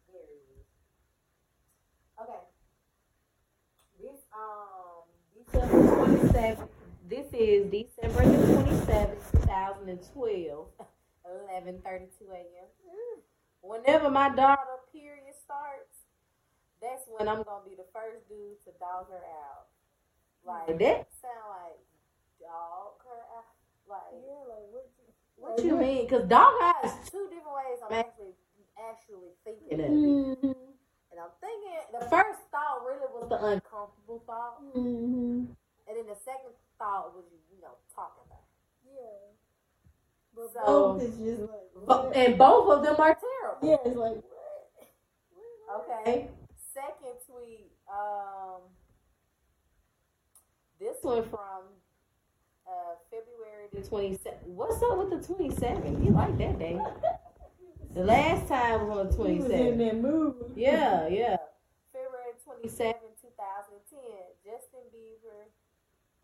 There 0.09 0.21
it 0.23 0.43
is. 0.61 0.67
Okay. 2.23 2.41
This 4.01 4.21
um 4.35 5.07
December 5.35 5.97
twenty 5.97 6.29
seventh. 6.33 6.71
This 7.09 7.27
is 7.33 7.71
December 7.71 8.25
the 8.27 8.53
twenty 8.53 8.77
seventh, 8.87 9.33
two 9.33 9.39
thousand 9.47 9.89
and 9.89 10.01
twelve. 10.13 10.67
Eleven 11.25 11.81
thirty 11.85 12.07
two 12.19 12.27
a.m. 12.33 12.69
Whenever 13.63 14.11
my 14.11 14.29
daughter 14.29 14.85
period 14.93 15.33
starts, 15.43 16.05
that's 16.83 17.09
when 17.09 17.29
I'm 17.29 17.43
gonna 17.43 17.65
be 17.65 17.75
the 17.75 17.89
first 17.93 18.29
dude 18.29 18.61
to 18.65 18.71
dog 18.79 19.09
her 19.09 19.25
out. 19.25 19.73
Like 20.45 20.79
that 20.79 21.09
sound 21.23 21.49
like 21.49 21.81
dog 22.41 23.01
her 23.09 23.25
out. 23.41 23.57
Like 23.89 24.13
Yeah, 24.21 24.45
like 24.49 24.69
what? 24.71 24.87
What 25.37 25.65
you 25.65 25.77
mean? 25.77 26.05
Because 26.07 26.29
dog 26.29 26.53
eyes 26.63 26.93
two 27.11 27.27
different 27.33 27.57
ways. 27.57 27.79
I'm 27.89 27.99
actually 27.99 28.35
actually 28.77 29.33
thinking 29.45 29.73
of 29.73 29.81
it. 29.81 29.91
Mm-hmm. 29.91 30.47
And 31.11 31.23
I'm 31.23 31.35
thinking 31.41 31.81
the 31.93 32.05
first 32.11 32.41
thought 32.51 32.85
really 32.85 33.09
was 33.15 33.29
the 33.31 33.37
uncomfortable 33.37 33.74
thought, 34.35 34.63
Mm-hmm. 34.77 35.45
and 35.87 35.95
then 35.97 36.07
the 36.07 36.17
second 36.25 36.53
thought 36.79 37.15
was 37.15 37.25
you, 37.31 37.39
you 37.57 37.63
know, 37.63 37.75
talking 37.95 38.25
about. 38.27 38.43
Yeah. 38.85 39.31
But 40.35 40.53
So- 40.53 40.65
both 40.67 41.03
is 41.03 41.17
just 41.19 41.41
like, 41.43 41.71
But, 41.87 42.05
what? 42.07 42.17
and 42.17 42.39
both 42.39 42.71
of 42.79 42.83
them 42.85 42.97
are 42.99 43.17
terrible. 43.17 43.69
yeah, 43.69 43.77
it's 43.85 43.97
like. 43.97 44.23
Okay. 45.81 46.29
Second 46.73 47.15
tweet. 47.31 47.71
Um, 47.89 48.63
this 50.81 50.97
one 51.03 51.23
from 51.25 51.63
uh, 52.67 52.95
February 53.11 53.69
the 53.73 53.81
27th. 53.81 54.43
What's 54.47 54.83
up 54.83 54.99
with 54.99 55.11
the 55.11 55.35
27th? 55.35 56.05
You 56.05 56.11
like 56.13 56.37
that 56.39 56.59
day? 56.59 56.79
The 57.95 58.03
last 58.03 58.49
time 58.49 58.89
was 58.89 59.17
on 59.17 59.25
the 59.25 59.33
He 59.35 59.39
was 59.39 59.51
in 59.53 59.61
27th. 59.61 59.79
that 59.79 59.97
mood. 60.03 60.53
Yeah, 60.57 61.07
yeah. 61.07 61.37
February 61.93 62.33
27, 62.45 62.95
2010. 63.35 63.99
Justin 64.45 64.81
Bieber 64.95 65.51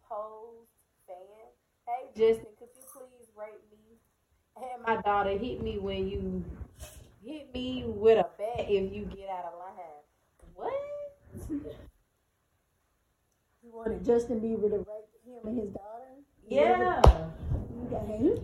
posed 0.08 0.70
fan. 1.06 1.50
Hey, 1.86 2.06
Justin, 2.14 2.52
could 2.58 2.68
you 2.76 2.82
please 2.92 3.28
rate 3.36 3.64
me? 3.70 3.98
And 4.56 4.82
my 4.86 5.00
daughter 5.02 5.36
hit 5.36 5.62
me 5.62 5.78
when 5.78 6.08
you 6.08 6.44
hit 7.24 7.52
me 7.52 7.84
with 7.86 8.18
a 8.18 8.26
bat 8.38 8.66
if 8.68 8.92
you 8.92 9.04
get 9.04 9.28
out 9.28 9.44
of 9.46 9.58
line. 9.58 10.02
What? 10.54 10.72
He 13.62 13.68
wanted 13.70 14.04
Justin 14.04 14.40
Bieber 14.40 14.70
to 14.70 14.78
rate 14.78 15.08
him 15.24 15.46
and 15.46 15.58
his 15.58 15.70
daughter. 15.70 16.14
Yeah. 16.48 17.02
Okay. 17.92 18.40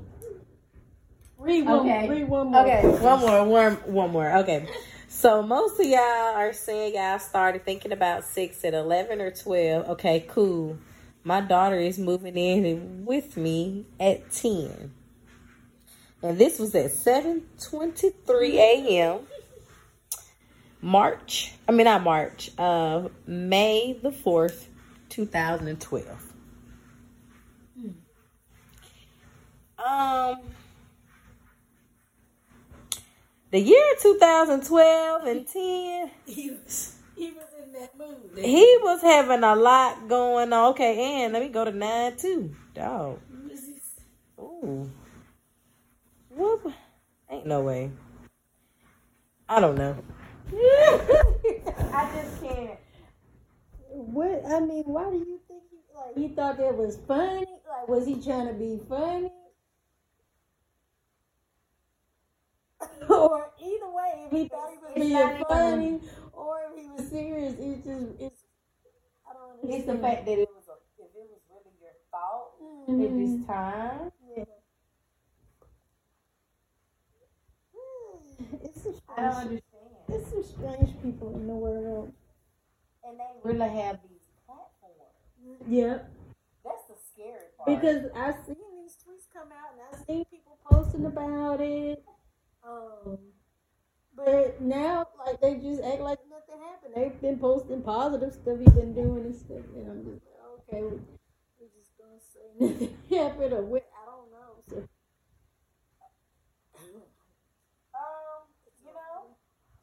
Read 1.38 1.66
one. 1.66 1.80
Okay. 1.80 2.08
Read 2.08 2.28
one 2.28 2.50
more. 2.50 2.62
Okay, 2.62 2.88
one 2.88 3.20
more, 3.20 3.44
one, 3.44 3.73
one 3.92 4.11
more. 4.11 4.37
Okay. 4.38 4.66
So 5.08 5.42
most 5.42 5.78
of 5.78 5.86
y'all 5.86 6.00
are 6.00 6.52
saying 6.52 6.94
y'all 6.94 7.18
started 7.18 7.64
thinking 7.64 7.92
about 7.92 8.25
six 8.25 8.64
at 8.64 8.75
eleven 8.75 9.20
or 9.20 9.30
twelve. 9.30 9.88
Okay, 9.90 10.26
cool. 10.28 10.78
My 11.22 11.40
daughter 11.40 11.78
is 11.78 11.98
moving 11.98 12.36
in 12.36 13.04
with 13.04 13.36
me 13.36 13.86
at 14.00 14.30
ten. 14.30 14.92
And 16.22 16.38
this 16.38 16.58
was 16.58 16.75
at 16.75 16.90
seven 16.90 17.42
twenty 17.60 18.10
three 18.26 18.58
AM. 18.58 19.20
March. 20.80 21.52
I 21.68 21.72
mean 21.72 21.84
not 21.84 22.02
March. 22.02 22.50
Uh 22.58 23.08
May 23.26 23.98
the 24.02 24.12
fourth, 24.12 24.68
two 25.08 25.25
thousand 25.25 25.68
and 25.68 25.80
twelve. 25.80 26.32
Um 29.78 30.40
the 33.50 33.60
year 33.60 33.94
2012 34.02 35.24
and 35.24 35.46
10 35.46 36.10
He 36.26 36.50
was, 36.50 36.96
he 37.16 37.30
was 37.32 37.44
in 37.64 37.72
that 37.72 37.96
mood. 37.98 38.44
he 38.44 38.78
was 38.82 39.02
having 39.02 39.42
a 39.44 39.54
lot 39.54 40.08
going 40.08 40.52
on 40.52 40.70
okay 40.70 41.22
and 41.24 41.32
let 41.32 41.42
me 41.42 41.48
go 41.48 41.64
to 41.64 41.72
9 41.72 42.16
too 42.16 42.54
dog 42.74 43.18
Ooh. 44.38 44.90
Whoop. 46.30 46.72
ain't 47.30 47.46
no 47.46 47.60
way 47.62 47.90
i 49.48 49.60
don't 49.60 49.76
know 49.78 49.96
i 50.52 52.10
just 52.14 52.42
can't 52.42 52.78
What 53.90 54.42
I 54.46 54.60
mean, 54.60 54.84
why 54.84 55.10
do 55.10 55.16
you 55.16 55.40
think 55.48 55.62
he 55.70 55.78
like 55.94 56.14
he 56.16 56.28
thought 56.34 56.58
that 56.58 56.76
was 56.76 56.98
funny? 57.08 57.46
Like, 57.68 57.88
was 57.88 58.06
he 58.06 58.20
trying 58.22 58.46
to 58.48 58.52
be 58.52 58.78
funny? 58.88 59.30
or 63.09 63.50
either 63.61 63.90
way, 63.90 64.26
if 64.26 64.33
he 64.33 64.49
thought 64.49 64.71
he 64.71 64.78
was 64.78 64.92
being 64.95 65.45
funny, 65.49 66.00
or 66.33 66.59
if 66.71 66.80
he 66.83 66.88
was 66.90 67.09
serious, 67.11 67.54
it's 67.59 67.85
just 67.87 68.06
it's. 68.21 68.42
I 69.28 69.33
don't 69.35 69.50
understand. 69.54 69.75
It's 69.80 69.87
the 69.87 69.99
fact 69.99 70.26
that 70.26 70.38
it 70.38 70.49
was 70.54 70.68
a, 70.68 70.76
if 71.02 71.11
it 71.14 71.28
was 71.30 71.40
really 71.50 71.75
your 71.80 71.97
fault 72.11 72.54
at 72.88 72.95
Mhm. 72.95 73.18
this 73.38 73.47
time. 73.47 74.12
Yeah. 74.37 74.45
It's 78.62 78.83
some 78.83 78.95
I 79.16 79.23
don't 79.23 79.33
strange, 79.35 79.47
understand. 79.49 79.90
it's 80.09 80.30
some 80.30 80.45
strange 80.45 81.02
people 81.02 81.35
in 81.37 81.47
the 81.47 81.54
world. 81.54 82.12
And 83.04 83.18
they 83.18 83.25
really 83.42 83.68
have 83.80 83.99
these 84.02 84.21
platforms. 84.47 85.62
Yeah. 85.68 85.99
That's 86.64 86.83
the 86.88 86.95
scary 87.12 87.47
part. 87.56 87.66
Because 87.80 88.11
I've 88.14 88.45
seen 88.47 88.56
these 88.83 88.97
tweets 88.99 89.26
come 89.33 89.49
out 89.52 89.73
and 89.73 89.80
I've 89.92 90.04
seen 90.06 90.25
people 90.26 90.59
posting 90.71 91.06
about 91.06 91.61
it. 91.61 92.04
Um, 92.66 93.18
but 94.16 94.61
now, 94.61 95.06
like 95.25 95.40
they 95.40 95.54
just 95.56 95.82
act 95.82 96.00
like 96.00 96.18
nothing 96.30 96.58
happened. 96.64 96.94
They've 96.96 97.20
been 97.20 97.38
posting 97.38 97.82
positive 97.82 98.32
stuff 98.32 98.58
he's 98.58 98.73
been 98.75 98.94
doing 98.94 99.26
and 99.26 99.37
stuff, 99.37 99.62
and 99.76 99.90
I'm 99.90 100.02
just 100.04 100.25
like, 100.26 100.42
okay, 100.58 100.82
we, 100.82 100.99
we're 101.61 101.70
just 101.76 101.92
gonna 101.94 102.18
say 102.18 102.49
nothing 102.61 102.96
happened 103.11 103.52
or 103.52 103.62
what? 103.62 103.87
I 103.94 104.06
don't 104.06 104.30
know. 104.32 104.64
So 104.66 104.76
um, 107.94 108.42
you 108.82 108.90
know, 108.90 109.37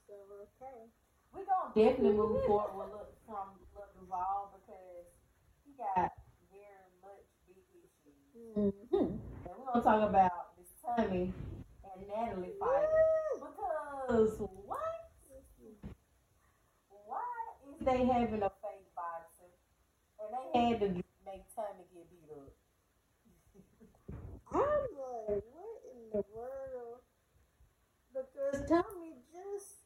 so 0.07 0.13
okay. 0.59 0.91
we 1.33 1.45
gonna 1.45 1.71
definitely 1.75 2.17
move 2.17 2.43
forward 2.45 2.75
with 2.75 2.89
look 2.91 3.15
from 3.25 3.61
Lil 3.75 3.87
Duval 4.01 4.59
because 4.59 5.07
he 5.63 5.71
got 5.77 6.11
very 6.51 6.91
much 6.99 7.23
big 7.47 7.63
issues. 7.79 8.73
Mm-hmm. 8.73 9.13
And 9.45 9.53
we're 9.57 9.71
gonna 9.71 9.85
talk 9.85 10.09
about 10.09 10.57
this 10.57 10.73
Tommie 10.81 11.31
and 11.31 11.52
Natalie 12.13 12.53
fight. 12.59 12.87
Because 13.39 14.37
what? 14.39 14.79
Why 17.07 17.19
is 17.69 17.85
they 17.85 18.05
having 18.05 18.41
a 18.43 18.51
fake 18.61 18.87
boxer? 18.95 19.49
And 20.19 20.29
they 20.33 20.69
had 20.69 20.79
to 20.81 20.87
make 21.25 21.43
Tommie 21.55 21.85
get 21.93 22.09
beat 22.09 22.31
up. 22.37 22.53
I'm 24.53 24.59
like, 24.61 25.43
what 25.51 25.81
in 25.91 26.01
the 26.11 26.23
world? 26.35 26.99
Because 28.13 28.69
Tommie 28.69 29.17
just 29.33 29.81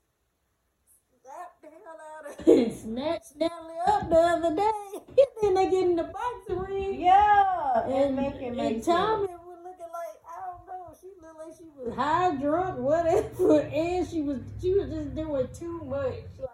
slapped 1.24 1.62
the 1.62 1.70
hell 1.70 2.00
out 2.12 2.40
of 2.40 2.48
and 2.48 2.74
snatched 2.74 3.36
Natalie 3.38 3.80
up 3.88 4.10
the 4.10 4.16
other 4.18 4.56
day. 4.56 5.26
then 5.42 5.54
they 5.54 5.70
get 5.70 5.84
in 5.84 5.96
the 5.96 6.04
boxing 6.04 6.60
ring. 6.60 7.02
Yeah, 7.02 7.84
And, 7.86 7.94
and 7.94 8.16
make 8.16 8.36
it 8.36 8.44
and 8.48 8.58
make 8.58 8.84
Tommie 8.84 9.28
sense. 9.28 9.40
was 9.48 9.60
looking 9.64 9.92
like, 9.94 10.16
I 10.28 10.36
don't 10.46 10.68
know, 10.68 10.94
she 11.00 11.08
looked 11.22 11.40
like 11.40 11.54
she 11.58 11.64
was 11.66 11.77
high, 11.96 12.36
drunk, 12.36 12.80
whatever. 12.80 13.62
And 13.74 14.08
she 14.08 14.22
was 14.22 14.40
she 14.62 14.74
was 14.74 14.90
just 14.90 15.16
doing 15.16 15.48
too 15.54 15.82
much. 15.86 16.14
Like, 16.40 16.50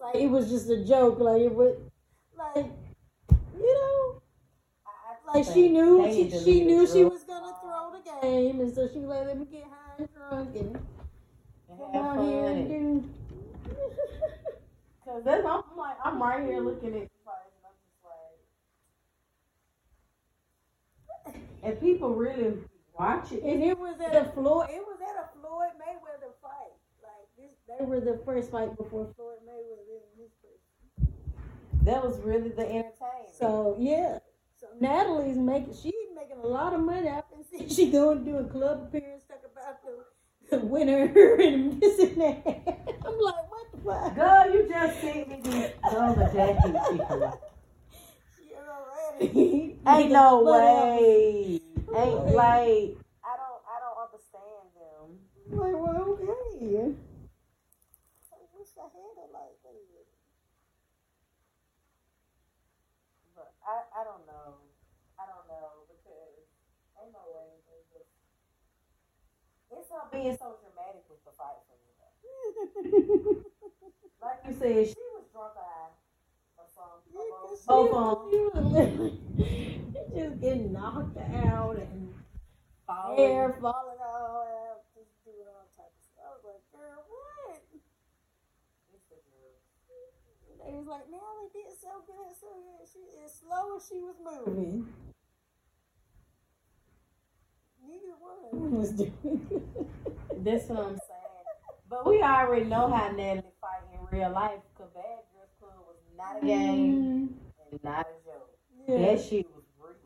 Like 0.00 0.14
it 0.16 0.28
was 0.28 0.48
just 0.48 0.68
a 0.70 0.84
joke. 0.84 1.18
Like 1.18 1.42
it 1.42 1.54
was 1.54 1.76
like 2.36 2.66
you 3.58 3.74
know, 3.74 4.22
like 5.34 5.44
she 5.44 5.68
knew 5.68 6.04
she, 6.12 6.30
she 6.30 6.64
knew 6.64 6.86
she 6.86 7.04
was 7.04 7.24
gonna 7.24 7.54
throw 7.60 7.92
the 7.92 8.20
game, 8.22 8.60
and 8.60 8.74
so 8.74 8.88
she 8.88 8.98
was 9.00 9.08
like, 9.08 9.26
"Let 9.26 9.38
me 9.38 9.46
get 9.46 9.64
high 9.64 9.94
and 9.98 10.08
drunk 10.14 10.56
and 10.56 10.78
come 11.68 11.92
have 11.92 12.04
out 12.04 12.16
fun. 12.16 12.26
here 12.28 12.44
and 12.46 12.68
do." 12.68 13.10
Cause 15.04 15.22
that's 15.24 15.44
I'm 15.44 15.62
like 15.76 15.96
I'm 16.04 16.22
right 16.22 16.44
here 16.44 16.60
looking 16.60 16.94
at 16.94 17.08
the 17.08 17.08
fight 17.24 17.48
and 17.56 17.64
I'm 17.66 17.76
just 21.24 21.34
like, 21.34 21.42
and 21.62 21.80
people 21.80 22.14
really 22.14 22.54
watch 22.98 23.32
it. 23.32 23.42
and 23.42 23.62
it 23.62 23.78
was 23.78 23.96
at 24.00 24.14
a 24.14 24.30
Floyd. 24.32 24.68
It 24.70 24.82
was 24.82 24.98
at 25.00 25.24
a 25.24 25.28
Floyd 25.38 25.72
Mayweather 25.78 26.32
fight. 26.42 26.74
Like 27.02 27.28
this, 27.38 27.54
they 27.78 27.84
were 27.84 28.00
the 28.00 28.20
first 28.24 28.50
fight 28.50 28.76
before 28.76 29.08
Floyd 29.16 29.38
Mayweather 29.46 30.00
in 30.02 30.22
his 30.22 30.30
first. 30.42 31.84
That 31.84 32.04
was 32.04 32.18
really 32.20 32.50
the 32.50 32.62
entertainment. 32.62 33.34
So 33.38 33.76
yeah. 33.78 34.18
So 34.60 34.66
Natalie's 34.80 35.36
making 35.36 35.74
she's 35.74 35.94
making 36.14 36.38
a 36.42 36.46
lot 36.46 36.74
of 36.74 36.80
money. 36.80 37.08
I've 37.08 37.30
been 37.30 37.44
seeing 37.44 37.68
she 37.68 37.90
going 37.90 38.24
to 38.24 38.30
do 38.30 38.38
a 38.38 38.44
club 38.44 38.88
appearance 38.88 39.22
talk 39.28 39.42
about 39.50 39.80
the, 40.50 40.56
the 40.56 40.66
winner 40.66 41.04
and 41.40 41.80
this 41.80 41.98
and 42.00 42.20
that. 42.20 42.46
I'm 43.06 43.18
like, 43.20 43.50
what 43.50 43.72
the 43.72 43.78
fuck? 43.84 44.14
Girl, 44.16 44.52
you 44.52 44.68
just 44.68 45.00
sent 45.00 45.28
me 45.28 45.40
these 45.42 45.70
are 45.84 46.32
Jackie 46.34 46.72
people. 46.90 47.40
She 48.36 48.52
already. 48.54 49.78
ain't 49.86 50.10
no 50.10 50.42
way 50.42 51.60
ain't 51.96 52.34
like 52.34 52.96
I 53.24 53.32
don't 53.36 53.60
I 53.64 53.76
don't 53.80 53.98
understand 54.04 54.66
them. 54.76 55.04
Like, 55.48 55.76
well, 55.76 56.16
okay. 56.16 56.92
I 58.28 58.36
wish 58.52 58.72
I 58.76 58.86
had 58.88 59.16
a 59.16 59.26
like 59.32 59.56
that. 59.64 60.08
But 63.34 63.54
I, 63.64 64.00
I 64.00 64.02
don't 64.04 64.26
know. 64.26 64.60
I 65.16 65.24
don't 65.24 65.46
know 65.48 65.86
because 65.88 66.44
ain't 67.00 67.14
no 67.14 67.24
way 67.32 67.62
they 67.70 67.80
just 67.94 68.12
it's 69.70 69.90
not 69.90 70.10
being 70.12 70.36
so 70.36 70.56
dramatic 70.60 71.04
with 71.08 71.22
the 71.24 71.32
fight 71.36 71.60
for 71.68 71.76
me 71.80 71.90
though. 72.00 73.44
Like 74.18 74.42
you 74.48 74.52
said, 74.58 74.88
she 74.88 75.04
was 75.14 75.30
drunk 75.30 75.54
eye 75.54 75.94
something. 77.18 77.32
or 77.32 77.56
Both, 77.56 77.66
both 77.66 77.92
of 77.94 78.18
them. 78.20 78.30
She 78.30 78.38
was 78.54 78.64
literally 78.72 79.20
just 80.14 80.40
getting 80.40 80.72
knocked 80.72 81.18
out 81.18 81.76
and 81.78 82.14
falling. 82.86 83.18
hair 83.18 83.56
falling 83.60 83.98
all 84.00 84.46
out, 84.46 84.80
just 84.94 85.10
doing 85.24 85.46
all 85.48 85.68
types 85.76 85.98
of 85.98 86.04
stuff. 86.12 86.24
I 86.24 86.30
was 86.36 86.44
like, 86.44 86.64
girl, 86.72 87.04
what? 87.08 87.62
They 90.66 90.74
was 90.74 90.86
like, 90.86 91.08
Nelly 91.10 91.48
did 91.54 91.72
so 91.80 92.02
good, 92.06 92.34
so 92.38 92.48
good. 92.48 92.86
She 92.92 93.00
as 93.24 93.32
slow 93.40 93.76
as 93.76 93.86
she 93.88 94.00
was 94.02 94.16
moving. 94.20 94.88
Neither 97.86 98.14
one 98.20 98.72
was 98.76 98.90
doing. 98.90 99.12
That's 100.44 100.66
what 100.68 100.78
I'm 100.78 100.98
saying. 100.98 100.98
But 101.90 102.06
we 102.06 102.20
already 102.20 102.66
know 102.66 102.92
how 102.92 103.10
Natalie 103.12 103.48
fight 103.62 103.80
in 103.94 104.00
real 104.18 104.30
life. 104.30 104.60
Cause 104.76 104.90
Bad 104.94 105.24
Girls 105.32 105.48
Club 105.58 105.72
was 105.88 105.96
not 106.18 106.42
a 106.42 106.46
game 106.46 107.34
and 107.70 107.84
not 107.84 108.06
a 108.06 108.24
joke. 108.24 108.50
Mm-hmm. 108.90 108.92
Yeah. 108.92 109.14
That 109.14 109.24
shit 109.24 109.46
was 109.54 109.64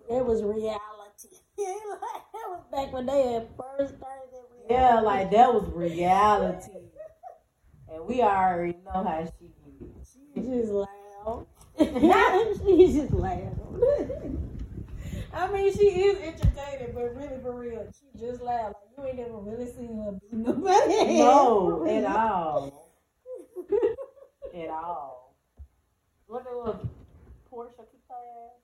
real. 0.08 0.18
It 0.18 0.26
was 0.26 0.42
reality. 0.42 0.78
Like, 2.02 2.22
that 2.32 2.48
was 2.48 2.62
back 2.72 2.92
when 2.92 3.06
they 3.06 3.32
had 3.34 3.48
first 3.56 3.96
started 3.96 4.28
that 4.32 4.68
reality. 4.68 4.70
Yeah, 4.70 5.00
like 5.00 5.30
that 5.30 5.54
was 5.54 5.68
reality. 5.72 6.72
And 7.92 8.04
we 8.06 8.20
already 8.20 8.78
know 8.84 9.04
how 9.04 9.24
she 9.38 9.46
is. 9.46 10.16
She's 10.34 10.46
just 10.46 10.72
loud. 10.72 11.46
She's 11.78 12.94
just 12.94 13.12
loud. 13.12 13.58
I 15.34 15.50
mean, 15.52 15.72
she 15.72 15.84
is 15.84 16.18
entertaining, 16.18 16.94
but 16.94 17.14
really 17.14 17.40
for 17.42 17.52
real, 17.52 17.86
she 17.92 18.18
just 18.18 18.42
loud. 18.42 18.74
Like 18.74 18.98
you 18.98 19.04
ain't 19.06 19.16
never 19.18 19.38
really 19.38 19.70
seen 19.70 20.02
her 20.04 20.12
beat 20.12 20.32
nobody. 20.32 21.18
No, 21.18 21.86
at 21.88 22.04
all. 22.04 22.90
at 24.54 24.70
all. 24.70 25.21
Look 26.32 26.46
at 26.48 26.56
what 26.56 26.80
Portia 27.50 27.84
keep 27.92 28.00
her 28.08 28.56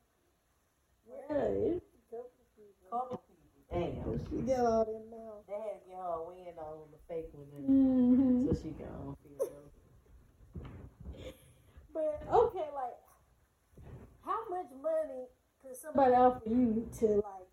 Yeah, 1.04 1.76
it's 1.76 1.84
a 1.84 2.16
couple 2.16 2.32
ass. 2.48 2.88
Couple 2.88 3.20
people. 3.28 3.60
Damn. 3.68 3.92
people. 3.92 4.40
She 4.40 4.40
got 4.48 4.64
all 4.64 4.84
them 4.88 5.04
now. 5.12 5.44
They 5.44 5.52
had 5.52 5.84
to 5.84 5.88
get 5.88 6.00
her 6.00 6.25
win 6.25 6.56
on 6.56 6.88
the 6.88 7.00
fake 7.06 7.28
one 7.37 7.44
Mm-hmm. 7.68 8.48
so 8.48 8.54
she 8.56 8.72
can 8.72 8.88
um, 8.88 9.16
feel. 9.20 9.68
But 11.92 12.22
okay, 12.32 12.68
like, 12.75 12.96
how 14.25 14.48
much 14.48 14.70
money 14.82 15.28
could 15.62 15.76
somebody 15.76 16.14
offer 16.14 16.48
you 16.48 16.88
to 17.00 17.06
like 17.06 17.48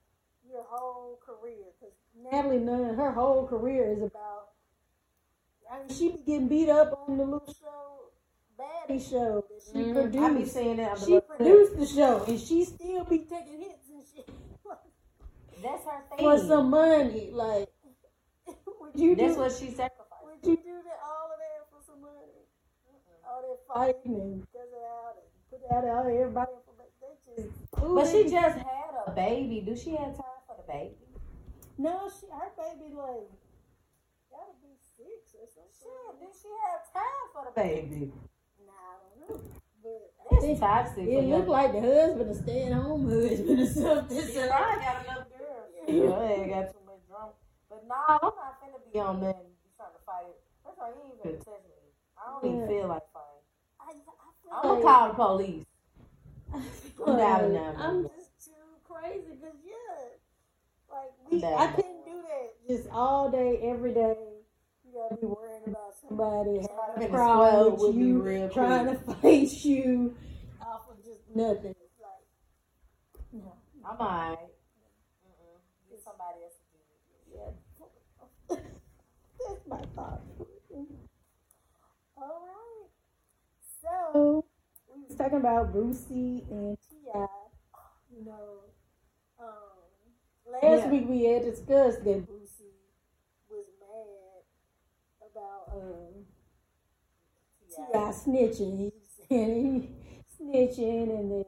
your 0.49 0.63
whole 0.69 1.19
career? 1.25 1.75
Because 1.77 1.95
Natalie 2.23 2.59
Nunn, 2.59 2.95
her 2.95 3.11
whole 3.11 3.45
career 3.47 3.91
is 3.91 4.01
about. 4.01 4.49
I 5.69 5.79
mean, 5.79 5.89
she 5.97 6.11
be 6.11 6.17
getting 6.25 6.47
beat 6.47 6.69
up 6.69 7.05
on 7.07 7.17
the 7.17 7.23
little 7.25 7.53
show, 7.59 7.94
Baddie 8.59 8.99
show 9.09 9.45
that 9.49 9.61
she 9.63 9.77
Mhm. 9.79 9.93
produced. 9.93 10.23
I 10.23 10.33
be 10.33 10.45
saying 10.45 10.77
that. 10.77 10.95
the 10.97 11.05
she 11.05 11.11
little 11.13 11.21
clip. 11.21 11.37
produced 11.39 11.77
the 11.77 11.85
show, 11.85 12.23
and 12.23 12.39
she 12.39 12.63
still 12.65 13.03
be 13.05 13.19
taking 13.19 13.59
hits 13.61 13.89
and 13.89 14.05
shit 14.05 14.29
That's 15.61 15.83
her 15.85 16.03
thing. 16.09 16.19
for 16.19 16.37
some 16.39 16.69
money. 16.69 17.31
Like, 17.31 17.69
would 18.79 18.95
you 18.99 19.15
That's 19.15 19.35
do? 19.35 19.39
what 19.41 19.51
she 19.51 19.71
sacrificed. 19.71 20.23
Would 20.23 20.45
you 20.45 20.55
do 20.57 20.81
that 20.83 20.99
all 21.03 21.31
of 21.31 21.39
that 21.39 21.69
for 21.71 21.81
some 21.85 22.01
money? 22.01 22.31
All 23.27 23.41
that 23.41 23.59
fighting 23.67 24.15
and 24.21 24.47
cuss 24.53 24.61
it 24.71 24.83
out 24.85 25.15
and 25.17 25.25
put 25.49 25.59
it 25.65 25.71
out 25.73 25.83
all 25.83 26.05
everybody 26.07 26.51
information. 26.53 27.53
Ooh, 27.83 27.95
But 27.95 28.05
they- 28.05 28.23
she 28.23 28.29
just 28.29 28.57
had 28.59 28.95
a 29.07 29.11
baby. 29.11 29.61
Do 29.61 29.75
she 29.75 29.91
have 29.95 30.15
time 30.15 30.39
for 30.47 30.55
the 30.57 30.63
baby? 30.71 30.95
No, 31.77 32.07
she 32.09 32.27
her 32.27 32.51
baby 32.55 32.93
like 32.93 33.27
gotta 34.31 34.53
be 34.61 34.77
six 34.95 35.33
or 35.35 35.47
Shit, 35.47 35.67
something. 35.73 36.27
do 36.27 36.33
she 36.39 36.47
have 36.69 36.93
time 36.93 37.25
for 37.33 37.45
the 37.45 37.51
baby? 37.59 38.13
Nah, 38.65 38.71
I 38.71 39.27
don't 39.27 39.29
know. 39.29 39.41
But 40.45 40.51
I 40.51 40.51
It's 40.51 40.59
toxic. 40.59 41.07
it 41.07 41.23
looked 41.25 41.47
like 41.47 41.71
the 41.73 41.81
husband, 41.81 42.29
a 42.31 42.35
stay 42.35 42.63
at 42.63 42.73
home 42.73 43.09
husband 43.09 43.59
or 43.59 43.65
something. 43.81 44.17
She 44.17 44.33
probably 44.33 44.81
got 44.85 45.03
enough 45.03 45.25
girls. 45.33 45.69
Yeah, 45.87 46.09
I 46.11 46.33
ain't 46.33 46.49
got 46.49 46.71
too 46.71 46.83
much 46.85 47.01
drama. 47.07 47.31
But 47.69 47.87
nah, 47.87 48.19
I'm 48.21 48.31
not 48.35 48.61
finna 48.61 48.93
be 48.93 48.99
on 48.99 49.21
nothing. 49.21 49.49
Be 49.63 49.69
trying 49.77 49.89
to 49.93 50.01
fight. 50.05 50.25
it. 50.29 50.41
of 50.65 50.73
all, 50.79 50.89
you 50.89 51.01
ain't 51.05 51.19
finna 51.21 51.45
touch 51.45 51.63
me. 51.65 51.75
I 52.17 52.41
don't 52.41 52.55
even 52.55 52.67
feel 52.67 52.87
like 52.87 53.01
fighting. 53.13 53.45
I, 53.79 53.93
I 54.53 54.55
I'm 54.55 54.69
gonna 54.69 54.81
call 54.81 55.07
the 55.07 55.13
police. 55.13 55.65
I 56.53 56.61
feel 56.97 57.09
I'm 57.09 57.17
down 57.17 57.53
like 57.53 57.53
now, 57.53 57.75
I'm 57.77 58.03
just 58.03 58.45
too 58.45 58.51
crazy 58.87 59.23
because 59.31 59.55
yeah, 59.65 60.05
like 60.91 61.11
we, 61.29 61.41
down 61.41 61.53
I 61.53 61.65
now. 61.65 61.71
couldn't 61.73 62.05
do 62.05 62.21
that 62.21 62.67
just 62.67 62.89
all 62.91 63.31
day, 63.31 63.59
every 63.63 63.93
day. 63.93 64.15
You 64.85 64.93
gotta 64.93 65.19
be 65.19 65.27
worrying 65.27 65.63
about 65.67 65.93
somebody 65.99 66.61
Somebody 66.61 66.91
having 66.93 67.03
a 67.03 67.09
problem 67.09 67.71
with 67.73 67.81
with 67.81 67.95
you, 67.95 68.49
trying 68.53 68.85
to 68.85 68.95
fight 68.95 69.51
you 69.65 70.05
off 70.05 70.13
of 70.13 70.13
just 70.13 70.34
nothing. 71.35 71.75
It's 71.79 71.99
like 72.01 72.25
no, 73.33 73.53
I'm 73.85 73.99
alright. 73.99 74.39
Get 75.89 76.03
somebody 76.03 76.43
else 76.43 76.57
to 76.57 76.77
do 76.77 77.39
it. 77.39 77.55
yeah. 78.49 78.57
That's 79.47 79.67
my 79.67 79.81
thought. 79.95 80.21
All 82.17 82.41
right. 82.47 82.89
So 83.81 84.45
we 84.93 85.03
was 85.07 85.17
talking 85.17 85.37
about 85.39 85.73
Boosie 85.73 86.49
and 86.51 86.77
Ti. 86.89 87.25
You 88.11 88.25
know, 88.25 88.59
um, 89.39 89.83
last 90.45 90.85
Yeah. 90.85 90.91
week 90.91 91.05
we 91.09 91.25
had 91.25 91.43
discussed 91.43 92.03
that 92.05 92.27
Boosie 92.27 92.79
was 93.49 93.65
mad 93.79 94.43
about 95.31 95.71
um, 95.73 96.25
T.I. 97.69 98.11
snitching. 98.11 98.91
He 99.27 99.27
saying 99.27 99.65
he 99.81 100.04
snitching, 100.45 101.09
and 101.19 101.31
then 101.31 101.45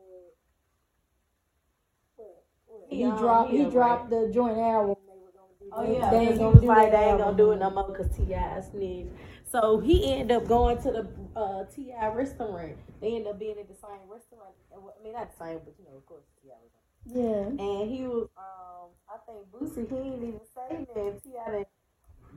He, 2.90 3.04
he, 3.04 3.04
dropped 3.04 3.52
he 3.52 3.66
dropped 3.66 4.10
the 4.10 4.32
joint 4.34 4.58
album 4.58 4.96
they 5.08 5.20
were 5.20 5.32
gonna 5.36 5.54
do. 5.60 5.70
Oh 5.74 5.84
yeah, 5.84 6.10
they 6.10 6.28
ain't 6.30 6.40
gonna 6.40 6.62
do 6.62 6.68
like 6.68 6.92
they 6.92 6.98
ain't 6.98 7.18
gonna 7.18 7.38
do 7.38 7.52
it 7.52 7.58
no 7.60 7.70
more 7.70 7.90
because 7.92 8.16
T.I. 8.16 8.62
snitched. 8.62 9.10
So 9.44 9.80
he 9.80 10.14
ended 10.14 10.38
up 10.38 10.48
going 10.48 10.78
to 10.84 10.92
the 10.92 11.08
uh, 11.40 11.66
T.I. 11.66 12.08
restaurant. 12.14 12.78
They 13.02 13.16
ended 13.16 13.28
up 13.28 13.40
being 13.40 13.58
at 13.60 13.68
the 13.68 13.76
same 13.76 14.08
restaurant. 14.10 14.56
I 14.72 15.04
mean, 15.04 15.14
not 15.14 15.32
the 15.32 15.46
same, 15.46 15.60
but 15.66 15.74
you 15.78 15.86
know, 15.86 15.98
of 15.98 16.06
course, 16.06 16.24
T.I. 16.42 16.56
was. 16.56 16.72
Yeah. 17.14 17.64
And 17.64 17.90
he 17.90 18.04
was, 18.08 18.28
um, 18.38 18.90
I 19.08 19.18
think 19.26 19.48
Boosie, 19.52 19.88
he 19.90 19.96
didn't 19.96 20.28
even 20.28 20.42
say 20.54 20.86
that 20.94 21.24
T.I. 21.24 21.52
done 21.52 21.66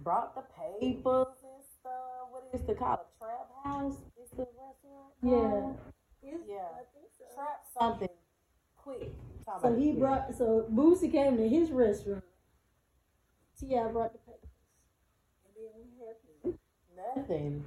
brought 0.02 0.34
the 0.34 0.42
papers 0.42 1.34
and 1.42 1.62
stuff. 1.80 2.30
What 2.30 2.48
is 2.52 2.62
the 2.66 2.74
called 2.74 3.00
a 3.00 3.24
trap 3.24 3.48
house? 3.64 3.96
Is 4.22 4.30
the 4.30 4.46
restaurant? 4.58 5.14
Yeah. 5.22 5.72
It's- 6.34 6.48
Yeah. 6.48 6.68
I 6.74 6.84
think 6.94 7.10
so. 7.18 7.24
Trap 7.34 7.66
something 7.78 8.08
quick. 8.76 9.12
So 9.60 9.74
he 9.74 9.92
brought 9.92 10.34
so 10.34 10.66
Boosie 10.70 11.10
came 11.10 11.36
to 11.36 11.48
his 11.48 11.70
restaurant. 11.72 12.24
T.I. 13.58 13.88
brought 13.92 14.12
the 14.12 14.18
papers. 14.18 14.48
And 15.44 15.52
then 15.56 15.74
what 15.98 16.16
happened? 16.16 16.58
nothing. 16.96 17.64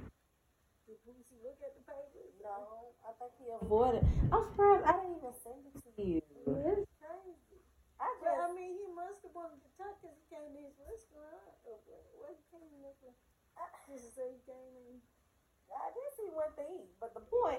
Did 0.86 0.98
Boosie 1.06 1.38
look 1.44 1.60
at 1.62 1.76
the 1.76 1.84
papers? 1.86 2.34
No, 2.42 2.92
I 3.06 3.12
think 3.20 3.32
he 3.38 3.46
avoided. 3.52 4.02
I'm 4.32 4.42
surprised 4.48 4.84
I 4.84 4.92
didn't 5.00 5.16
even 5.16 5.34
send 5.44 5.60
it 5.68 5.74
to 5.80 6.02
you. 6.02 6.22
That's 6.46 6.88
crazy. 6.98 7.60
I 8.00 8.06
But 8.20 8.36
I 8.36 8.52
mean, 8.52 8.74
he 8.74 8.86
must 8.92 9.22
have 9.22 9.32
wanted 9.36 9.62
to 9.62 9.70
talk 9.78 9.96
because 10.02 10.16
he 10.18 10.24
came 10.28 10.50
to 10.50 10.60
his 10.60 10.74
restaurant. 10.82 11.40
What, 11.62 11.80
what 12.18 12.32
he 12.36 12.42
came 12.50 12.68
in 12.74 12.80
there 12.82 12.96
for? 13.00 13.12
Just 13.86 14.08
to 14.08 14.10
say 14.18 14.26
he 14.34 14.40
came 14.44 14.74
in. 14.88 14.98
I 15.76 15.90
he 16.16 16.30
went 16.36 16.56
to 16.56 16.62
eat, 16.62 16.90
but 17.00 17.14
the 17.14 17.20
point 17.20 17.58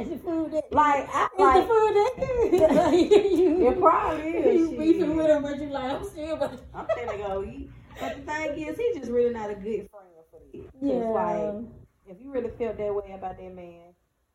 is, 0.00 0.08
the 0.10 0.18
food 0.18 0.52
that 0.52 0.72
like, 0.72 1.08
I, 1.12 1.28
like, 1.38 1.62
the 1.62 1.68
food 1.68 2.60
that 2.60 2.94
it 3.72 3.80
probably 3.80 4.30
is. 4.30 4.60
You 4.60 4.78
beefing 4.78 5.16
with 5.16 5.26
him, 5.26 5.42
but 5.42 5.60
you 5.60 5.68
like, 5.68 5.92
I'm 5.92 6.04
still 6.04 6.34
about 6.34 6.52
to. 6.52 6.58
I'm 6.74 6.86
finna 6.86 7.18
go 7.18 7.44
eat. 7.44 7.70
But 8.00 8.16
the 8.16 8.22
thing 8.32 8.68
is, 8.68 8.76
he's 8.76 8.96
just 8.96 9.10
really 9.10 9.32
not 9.32 9.50
a 9.50 9.54
good 9.54 9.88
friend 9.90 10.08
for 10.30 10.40
this. 10.52 10.66
Yeah. 10.80 10.94
like, 10.94 11.64
if 12.06 12.20
you 12.20 12.30
really 12.30 12.50
felt 12.58 12.76
that 12.76 12.94
way 12.94 13.12
about 13.14 13.38
that 13.38 13.54
man, 13.54 13.94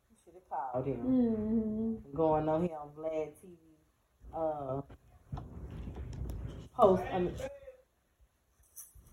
you 0.10 0.18
should 0.24 0.34
have 0.34 0.50
called 0.50 0.88
him. 0.88 0.98
Mm-hmm. 0.98 2.16
Going 2.16 2.50
on 2.50 2.62
here 2.64 2.78
on 2.82 2.90
Vlad 2.98 3.30
TV, 3.44 3.58
uh, 4.36 4.82
post. 6.76 7.04
I 7.14 7.20
mean, 7.20 7.34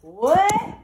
what? 0.01 0.79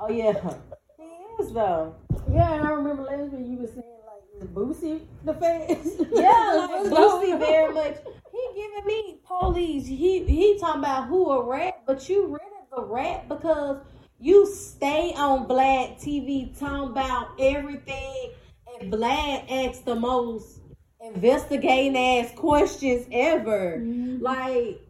Oh 0.00 0.08
yeah, 0.10 0.54
he 0.98 1.04
is 1.42 1.52
though. 1.52 1.94
Yeah, 2.32 2.54
and 2.54 2.66
I 2.66 2.70
remember 2.72 3.02
last 3.04 3.32
week 3.32 3.46
you 3.48 3.58
were 3.58 3.66
saying 3.66 3.84
like, 4.06 4.24
is 4.42 4.48
Boosie 4.48 5.02
the 5.24 5.34
face? 5.34 5.96
Yeah, 6.12 6.66
like 6.70 6.84
Boosie 6.92 7.38
very 7.38 7.72
much. 7.74 7.98
He 8.32 8.48
giving 8.54 8.86
me 8.86 9.20
police. 9.26 9.86
He 9.86 10.24
he 10.24 10.58
talking 10.58 10.80
about 10.80 11.08
who 11.08 11.30
a 11.30 11.44
rat, 11.44 11.82
but 11.86 12.08
you 12.08 12.26
really 12.26 12.40
the 12.74 12.82
rat 12.82 13.28
because 13.28 13.78
you 14.20 14.46
stay 14.46 15.14
on 15.16 15.46
Vlad 15.48 16.00
TV 16.00 16.54
talking 16.58 16.90
about 16.92 17.28
everything, 17.40 18.32
and 18.80 18.92
Vlad 18.92 19.50
asks 19.50 19.82
the 19.84 19.96
most 19.96 20.60
investigating 21.00 21.96
ass 21.96 22.32
questions 22.36 23.06
ever. 23.12 23.78
Mhm. 23.80 24.22
Like, 24.22 24.80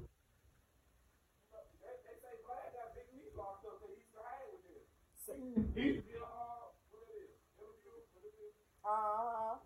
uh, 8.85 9.57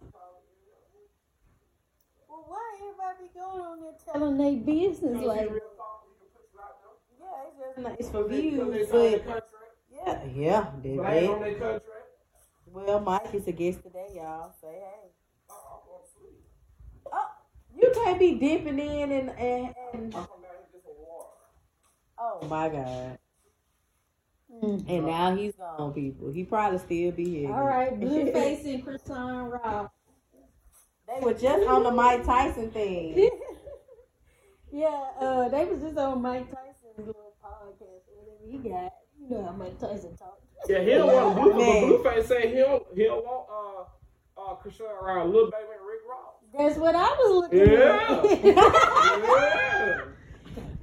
Well, 2.29 2.45
why 2.49 2.77
everybody 3.37 3.41
be 3.41 3.41
going 3.41 3.61
on 3.61 3.81
there 3.81 3.93
telling 4.13 4.39
their 4.39 4.57
business 4.65 5.25
like? 5.25 5.51
Yeah, 7.21 7.27
it's 7.49 7.77
just 7.77 7.79
Nice 7.79 8.11
for 8.11 8.29
views, 8.29 8.73
they 8.73 8.87
signed 8.87 9.15
a 9.15 9.19
but 9.19 9.27
contract. 9.27 9.53
yeah, 9.91 10.25
yeah, 10.35 10.71
they 10.83 10.97
Blame 10.97 11.31
on 11.31 11.41
their. 11.41 11.81
Well, 12.67 13.01
Mike 13.01 13.35
is 13.35 13.47
a 13.47 13.53
guest 13.53 13.83
today, 13.83 14.09
y'all. 14.15 14.53
Say 14.61 14.67
hey. 14.73 15.11
Oh, 15.51 15.55
I'm 15.73 15.81
gonna 15.87 16.05
sleep. 16.19 16.41
Oh, 17.13 17.29
you 17.77 17.93
can't 17.95 18.19
be 18.19 18.35
dipping 18.35 18.79
in 18.79 19.13
and 19.13 19.31
and. 19.31 19.75
and 19.93 20.15
I'm 20.15 20.27
coming 20.27 20.43
down 20.43 20.55
here 20.59 20.67
just 20.73 20.85
for 20.85 20.95
water. 20.99 21.29
oh 22.19 22.47
my 22.49 22.69
God! 22.69 23.19
Mm. 24.63 24.85
And 24.89 25.07
now 25.07 25.37
he's 25.37 25.55
gone, 25.55 25.93
people. 25.93 26.33
He 26.33 26.45
probably 26.45 26.79
still 26.79 27.13
be 27.13 27.41
here. 27.41 27.53
All 27.53 27.65
right, 27.65 27.99
Blueface 27.99 28.65
and 28.67 28.85
Chrisean 28.85 29.53
Rock. 29.53 29.93
They 31.15 31.25
were 31.25 31.35
just 31.35 31.67
on 31.69 31.83
the 31.85 31.91
Mike 31.91 32.25
Tyson 32.25 32.71
thing. 32.71 33.31
yeah, 34.73 35.05
uh, 35.21 35.49
they 35.49 35.65
was 35.65 35.81
just 35.81 35.97
on 35.99 36.21
Mike 36.23 36.51
Tyson's 36.51 36.99
little 37.07 37.35
podcast. 37.43 38.03
Whatever 38.17 38.51
he 38.51 38.59
got, 38.59 38.93
you 39.21 39.31
know 39.31 39.45
how 39.47 39.53
Mike 39.53 39.79
Tyson 39.79 40.17
talks. 40.17 40.43
Yeah, 40.69 40.81
he 40.81 40.91
don't 40.91 41.13
want 41.13 41.41
blue, 41.41 41.55
Man. 41.59 42.03
but 42.03 42.15
Blueface 42.17 42.27
say 42.27 42.49
he 42.49 42.57
don't, 42.57 42.83
he 42.95 43.05
don't 43.05 43.25
want 43.25 43.47
uh 43.51 44.41
uh 44.41 44.55
Chrisean 44.57 44.91
around 45.03 45.33
Lil 45.33 45.51
Baby 45.51 45.65
and 45.79 45.87
Rick 45.87 46.01
Ross. 46.09 46.35
That's 46.57 46.79
what 46.79 46.95
I 46.95 47.09
was 47.09 47.51
looking 47.51 47.71
Yeah. 47.71 48.09
at. 48.11 48.45
Yeah. 48.45 50.01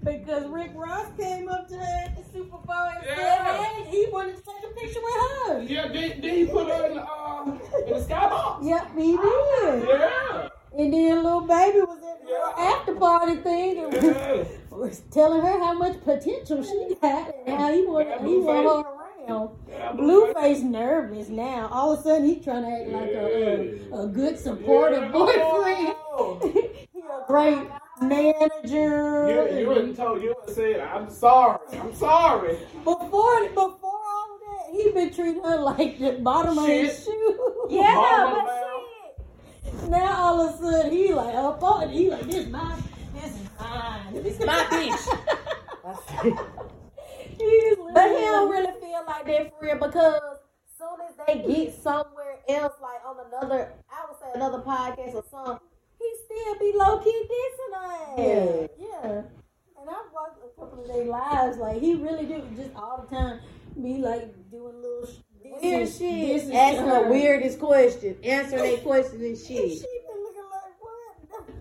Because 0.03 0.47
Rick 0.47 0.71
Ross 0.75 1.07
came 1.17 1.47
up 1.47 1.67
to 1.69 1.75
her 1.75 2.05
at 2.05 2.17
the 2.17 2.23
Super 2.33 2.57
Bowl 2.57 2.75
and 2.75 3.05
Yeah. 3.05 3.15
said, 3.15 3.65
"Hey, 3.65 3.83
he 3.91 4.07
wanted 4.11 4.35
to 4.37 4.41
take 4.41 4.63
a 4.71 4.73
picture 4.73 4.99
with 5.03 5.13
her." 5.47 5.61
Yeah, 5.63 5.87
then, 5.89 6.21
then 6.21 6.35
he 6.37 6.45
put 6.45 6.67
her 6.69 6.85
in 6.87 6.95
the 6.95 7.01
uh 7.03 7.43
in 7.45 7.93
the 7.93 7.99
skybox. 7.99 8.63
Yep, 8.63 8.97
he 8.97 9.17
did. 9.17 9.87
Yeah. 9.87 10.49
And 10.77 10.93
then 10.93 11.23
Lil 11.23 11.41
Baby 11.41 11.81
was 11.81 11.99
at 11.99 12.25
the 12.25 12.31
Yeah. 12.31 12.63
after 12.73 12.95
party 12.95 13.35
thing 13.35 13.77
and 13.77 13.93
Yeah. 13.93 14.43
was 14.71 15.01
telling 15.11 15.41
her 15.41 15.59
how 15.59 15.73
much 15.73 16.01
potential 16.03 16.63
she 16.63 16.95
got 16.99 17.35
and 17.45 17.61
how 17.61 17.71
he 17.71 17.85
wanted 17.85 18.07
Yeah, 18.09 18.25
he 18.27 18.37
wanted 18.37 18.63
her 18.63 19.29
around. 19.29 19.49
yeah 19.69 19.91
Blueface 19.93 20.63
nervous 20.63 21.29
now. 21.29 21.69
All 21.71 21.93
of 21.93 21.99
a 21.99 22.03
sudden 22.03 22.25
he's 22.25 22.43
trying 22.43 22.63
to 22.63 22.69
act 22.71 22.89
like 22.89 23.11
a, 23.11 23.93
a, 23.93 24.03
a 24.03 24.07
good 24.07 24.39
supportive 24.39 25.11
boyfriend. 25.11 25.95
Oh. 26.13 26.39
he 26.93 27.01
a 27.01 27.23
great 27.27 27.67
manager. 28.01 29.49
You, 29.51 29.59
you 29.59 29.67
wouldn't 29.67 29.95
told 29.95 30.21
you 30.21 30.35
would 30.45 30.55
said 30.55 30.79
I'm 30.81 31.09
sorry. 31.09 31.59
I'm 31.73 31.93
sorry. 31.95 32.57
Before 32.83 33.47
before 33.49 33.79
all 33.83 34.39
that, 34.39 34.73
he 34.75 34.91
been 34.91 35.13
treating 35.13 35.43
her 35.43 35.57
like 35.57 35.99
the 35.99 36.13
bottom 36.13 36.57
of 36.57 36.67
his 36.67 37.03
shoe. 37.03 37.57
Yeah, 37.69 37.93
Mama 37.93 38.43
but 38.45 39.89
Mel. 39.89 39.89
Now 39.89 40.23
all 40.23 40.41
of 40.41 40.55
a 40.55 40.57
sudden 40.57 40.91
he 40.91 41.13
like 41.13 41.35
up 41.35 41.63
on 41.63 41.83
it. 41.83 41.91
He 41.91 42.09
like 42.09 42.23
this 42.23 42.47
mine. 42.49 42.83
This 43.13 43.31
is 43.31 43.49
mine. 43.59 44.13
This 44.23 44.39
is 44.39 44.45
my 44.45 44.63
bitch. 44.69 46.37
He 47.37 47.47
is 47.47 47.77
But 47.93 48.03
he 48.09 48.13
literally 48.13 48.21
don't 48.25 48.49
really 48.51 48.81
feel 48.81 49.03
like 49.07 49.25
that 49.25 49.49
for 49.49 49.65
real 49.65 49.75
because 49.75 50.21
soon 50.77 50.99
as 51.07 51.15
they 51.25 51.63
get 51.65 51.81
somewhere 51.81 52.39
else, 52.49 52.73
like 52.81 53.01
on 53.05 53.17
another, 53.27 53.71
I 53.89 54.05
would 54.07 54.19
say 54.19 54.27
another 54.35 54.59
podcast 54.59 55.15
or 55.15 55.23
something, 55.31 55.67
he 56.01 56.09
still 56.25 56.55
be 56.59 56.77
low 56.77 56.99
key 56.99 57.27
dissing 57.31 57.73
her. 57.81 58.21
Yeah, 58.21 58.67
yeah. 58.79 59.21
And 59.79 59.89
I've 59.89 60.11
watched 60.13 60.37
a 60.45 60.59
couple 60.59 60.81
of 60.81 60.87
their 60.87 61.05
lives. 61.05 61.57
Like 61.57 61.79
he 61.81 61.95
really 61.95 62.25
do 62.25 62.41
just 62.55 62.71
all 62.75 63.05
the 63.09 63.15
time 63.15 63.39
be 63.81 63.97
like 63.97 64.33
doing 64.51 64.75
little 64.81 65.05
sh- 65.07 65.19
Weird 65.43 65.81
is- 65.83 65.97
shit. 65.97 66.29
is 66.29 66.51
Asking 66.51 66.85
her. 66.87 67.03
the 67.05 67.09
weirdest 67.09 67.59
question. 67.59 68.15
Answering 68.23 68.63
their 68.63 68.77
questions 68.77 69.21
and 69.21 69.37
shit. 69.37 69.47
she 69.71 69.85
been 70.07 70.21
looking 70.23 70.49
like 70.51 70.75
what? 70.79 71.47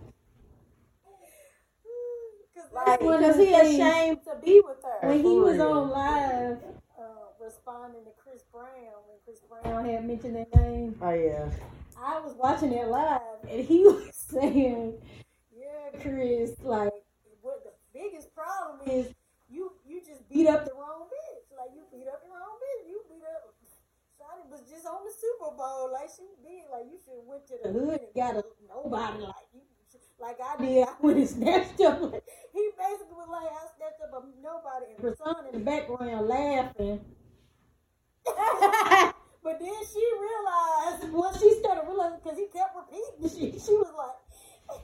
'Cause 2.55 2.73
Like, 2.73 3.37
he 3.39 3.55
ashamed 3.55 4.19
to 4.25 4.37
be 4.45 4.61
with 4.61 4.77
her. 4.83 5.09
when 5.09 5.19
he 5.25 5.39
was 5.39 5.59
on 5.61 5.91
live 5.91 6.59
uh, 6.99 7.03
responding 7.43 8.05
to 8.05 8.11
Chris 8.23 8.43
Brown 8.53 8.67
when 9.09 9.19
Chris 9.25 9.41
Brown 9.49 9.85
had 9.85 10.07
mentioned 10.07 10.37
that 10.37 10.55
name. 10.57 10.95
Oh 11.01 11.11
yeah. 11.11 11.49
I 12.03 12.21
was 12.21 12.35
watching 12.35 12.73
it 12.73 12.89
live 12.89 13.21
and 13.49 13.65
he 13.65 13.81
was 13.85 14.15
saying, 14.15 14.95
"Yeah, 15.53 16.01
Chris, 16.01 16.53
like 16.63 16.93
what 17.43 17.65
the 17.65 17.73
biggest 17.93 18.35
problem 18.35 18.89
is 18.89 19.13
you 19.49 19.73
you 19.87 20.01
just 20.01 20.29
beat 20.29 20.49
up 20.49 20.65
the 20.65 20.73
wrong 20.73 21.09
bitch. 21.13 21.57
Like 21.57 21.71
you 21.77 21.83
beat 21.93 22.09
up 22.09 22.23
the 22.25 22.31
wrong 22.33 22.57
bitch. 22.57 22.89
You 22.89 23.03
beat 23.09 23.25
up. 23.29 23.53
Shawty 24.17 24.49
was 24.51 24.63
just 24.71 24.87
on 24.87 25.05
the 25.05 25.13
Super 25.13 25.55
Bowl 25.57 25.91
like 25.93 26.09
she 26.09 26.25
did. 26.43 26.65
Like 26.73 26.89
you 26.91 26.99
should 27.05 27.21
went 27.29 27.47
to 27.49 27.57
the 27.63 27.69
hood 27.69 28.01
and 28.01 28.15
got 28.17 28.37
a 28.37 28.45
nobody 28.69 29.25
like 29.25 29.49
you." 29.53 29.61
Like 30.21 30.39
I 30.39 30.63
did, 30.63 30.87
I 30.87 30.93
went 31.01 31.17
and 31.17 31.29
snatched 31.37 31.81
up. 31.81 31.99
He 32.53 32.71
basically 32.77 33.17
was 33.17 33.29
like, 33.31 33.51
I 33.51 33.67
snatched 33.77 34.03
up 34.05 34.13
a 34.13 34.43
nobody, 34.43 34.93
and 34.95 35.03
Rasan 35.03 35.47
in 35.49 35.59
the 35.59 35.65
background 35.65 36.29
laughing. 36.29 37.01
But 39.43 39.59
then 39.59 39.73
she 39.93 40.05
realized, 40.21 41.13
once 41.13 41.41
she 41.41 41.55
started 41.61 41.89
realizing, 41.89 42.19
because 42.23 42.39
he 42.39 42.47
kept 42.49 42.77
repeating 42.77 43.53
she, 43.53 43.59
she 43.59 43.73
was 43.73 43.93
like, 43.97 44.81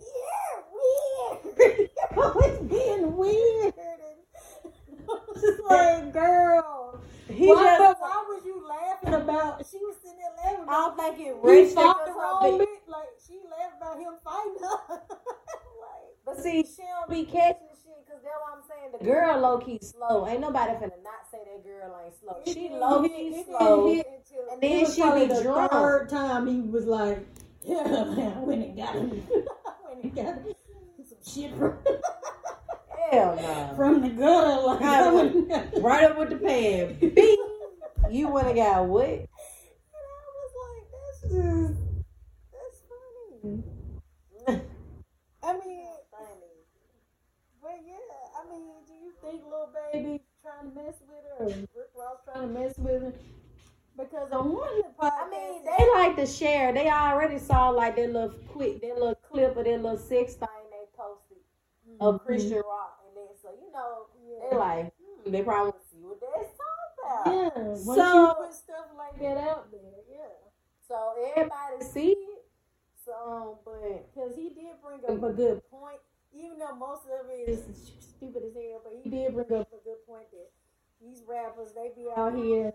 You're 0.00 0.64
weird. 0.76 1.90
You're 1.96 2.24
always 2.24 2.58
being 2.70 3.16
weird. 3.16 3.74
And 3.76 5.00
I 5.08 5.18
was 5.26 5.40
just 5.40 5.62
like, 5.64 6.12
girl. 6.12 7.00
He 7.28 7.46
why, 7.48 7.64
just. 7.64 7.78
but 7.78 8.00
why 8.00 8.24
was 8.28 8.42
you 8.44 8.62
laughing 8.68 9.14
about, 9.14 9.66
she 9.70 9.78
was 9.78 9.96
sitting 10.02 10.18
there 10.18 10.52
laughing 10.52 10.68
I 10.68 10.72
don't 10.72 10.96
think 10.96 11.18
it 11.18 11.36
he 11.42 11.48
reached 11.62 11.74
fought 11.74 12.06
the 12.06 12.12
wrong 12.12 12.58
bitch. 12.60 12.88
Like, 12.88 13.08
she 13.26 13.40
laughed 13.50 13.76
about 13.80 13.98
him 13.98 14.14
fighting 14.22 14.62
her. 14.62 15.02
like, 15.80 16.16
But 16.24 16.38
see, 16.38 16.62
she 16.62 16.82
don't 16.82 17.10
be 17.10 17.24
catching 17.24 17.75
shit 18.22 18.22
because 18.22 18.42
that's 18.42 18.52
I'm 18.52 18.62
saying. 18.68 18.92
The 18.98 19.04
girl 19.04 19.40
low 19.40 19.58
key 19.58 19.78
slow. 19.82 20.26
Ain't 20.26 20.40
nobody 20.40 20.72
finna 20.72 21.02
not 21.02 21.28
say 21.30 21.38
that 21.44 21.64
girl 21.64 21.96
ain't 22.04 22.14
slow. 22.18 22.40
She 22.46 22.68
low 22.68 23.02
key 23.08 23.44
slow. 23.44 23.92
hit 23.92 24.06
and 24.52 24.62
then 24.62 24.90
she 24.90 25.02
be 25.02 25.26
the 25.32 25.42
drunk. 25.42 25.72
third 25.72 26.08
time 26.08 26.46
he 26.46 26.60
was 26.60 26.86
like, 26.86 27.18
yeah, 27.62 27.82
man, 27.84 28.36
I 28.36 28.40
went 28.40 28.64
and 28.64 28.76
got 28.76 28.94
him. 28.94 29.22
I 29.30 29.88
went 29.88 30.04
and 30.04 30.14
got 30.14 30.38
some 31.08 31.18
shit 31.26 31.50
from, 31.56 31.78
Hell 33.10 33.36
no. 33.36 33.72
from 33.76 34.02
the 34.02 34.08
gutter. 34.10 34.62
Like, 34.62 34.82
I 34.82 35.12
went 35.12 35.34
and 35.34 35.48
got 35.48 35.74
and 35.74 35.84
Right 35.84 36.04
up 36.04 36.18
with 36.18 36.30
the 36.30 36.36
pan. 36.36 36.96
Bing. 36.98 37.36
You 38.10 38.36
have 38.36 38.54
got 38.54 38.86
what? 38.86 39.08
And 39.08 39.28
I 39.92 40.22
was 40.36 40.52
like, 40.62 40.84
that's 40.92 41.22
just, 41.32 41.80
that's 42.52 42.80
funny. 44.52 44.62
I 45.42 45.52
mean, 45.64 45.86
yeah, 48.58 48.80
do 48.86 48.94
you 48.94 49.12
think 49.22 49.42
Lil 49.48 49.68
Baby 49.92 50.22
trying 50.42 50.70
to 50.70 50.76
mess 50.76 50.94
with 51.08 51.24
her 51.38 51.46
Rick 51.74 51.90
Ross 51.96 52.18
trying 52.24 52.48
to 52.52 52.60
mess 52.60 52.78
with 52.78 53.02
her? 53.02 53.12
Because 53.96 54.30
on 54.30 54.52
one 54.52 54.68
of 54.68 54.76
the 54.76 54.92
podcasts, 55.00 55.12
I 55.26 55.30
mean, 55.30 55.64
they 55.64 55.90
like 55.94 56.16
to 56.16 56.26
share. 56.26 56.72
They 56.72 56.90
already 56.90 57.38
saw 57.38 57.70
like 57.70 57.96
that 57.96 58.12
little 58.12 58.34
quick, 58.52 58.80
that 58.82 58.94
little 58.94 59.14
clip 59.14 59.56
of 59.56 59.64
that 59.64 59.82
little 59.82 59.96
sex 59.98 60.34
thing 60.34 60.48
they 60.70 60.84
posted 60.96 61.38
of 62.00 62.20
Chrisean 62.26 62.62
Rock, 62.62 63.00
and 63.06 63.16
then 63.16 63.32
so 63.40 63.48
you 63.58 63.72
know 63.72 64.50
they 64.50 64.56
like 64.56 64.92
hmm, 65.00 65.30
they 65.32 65.42
probably 65.42 65.72
see 65.90 65.98
what 66.02 66.20
that's 66.20 66.52
talking 66.58 67.52
about. 67.54 67.86
Yeah, 67.86 67.94
So- 67.94 68.34
put 68.34 68.54
stuff 68.54 68.86
like 68.98 69.18
that 69.20 69.38
out 69.38 69.70
there, 69.70 69.80
yeah. 70.10 70.26
So 70.86 71.14
everybody 71.34 71.82
see 71.82 72.12
it. 72.12 72.44
So, 73.04 73.60
but 73.64 74.12
Because 74.14 74.34
he 74.36 74.48
did 74.50 74.74
bring 74.82 75.00
up 75.08 75.22
a 75.22 75.32
good 75.32 75.62
point, 75.70 76.00
even 76.36 76.58
though 76.58 76.76
most 76.76 77.04
of 77.08 77.30
it 77.30 77.48
is 77.48 77.60
stupid 78.00 78.42
as 78.44 78.54
hell, 78.54 78.80
but 78.84 78.92
he 79.02 79.08
did 79.08 79.34
bring 79.34 79.52
up 79.60 79.72
a 79.72 79.82
good 79.84 80.04
point 80.06 80.30
that 80.32 80.50
these 81.00 81.22
rappers, 81.26 81.72
they 81.74 81.90
be 81.96 82.08
out 82.16 82.34
here 82.36 82.72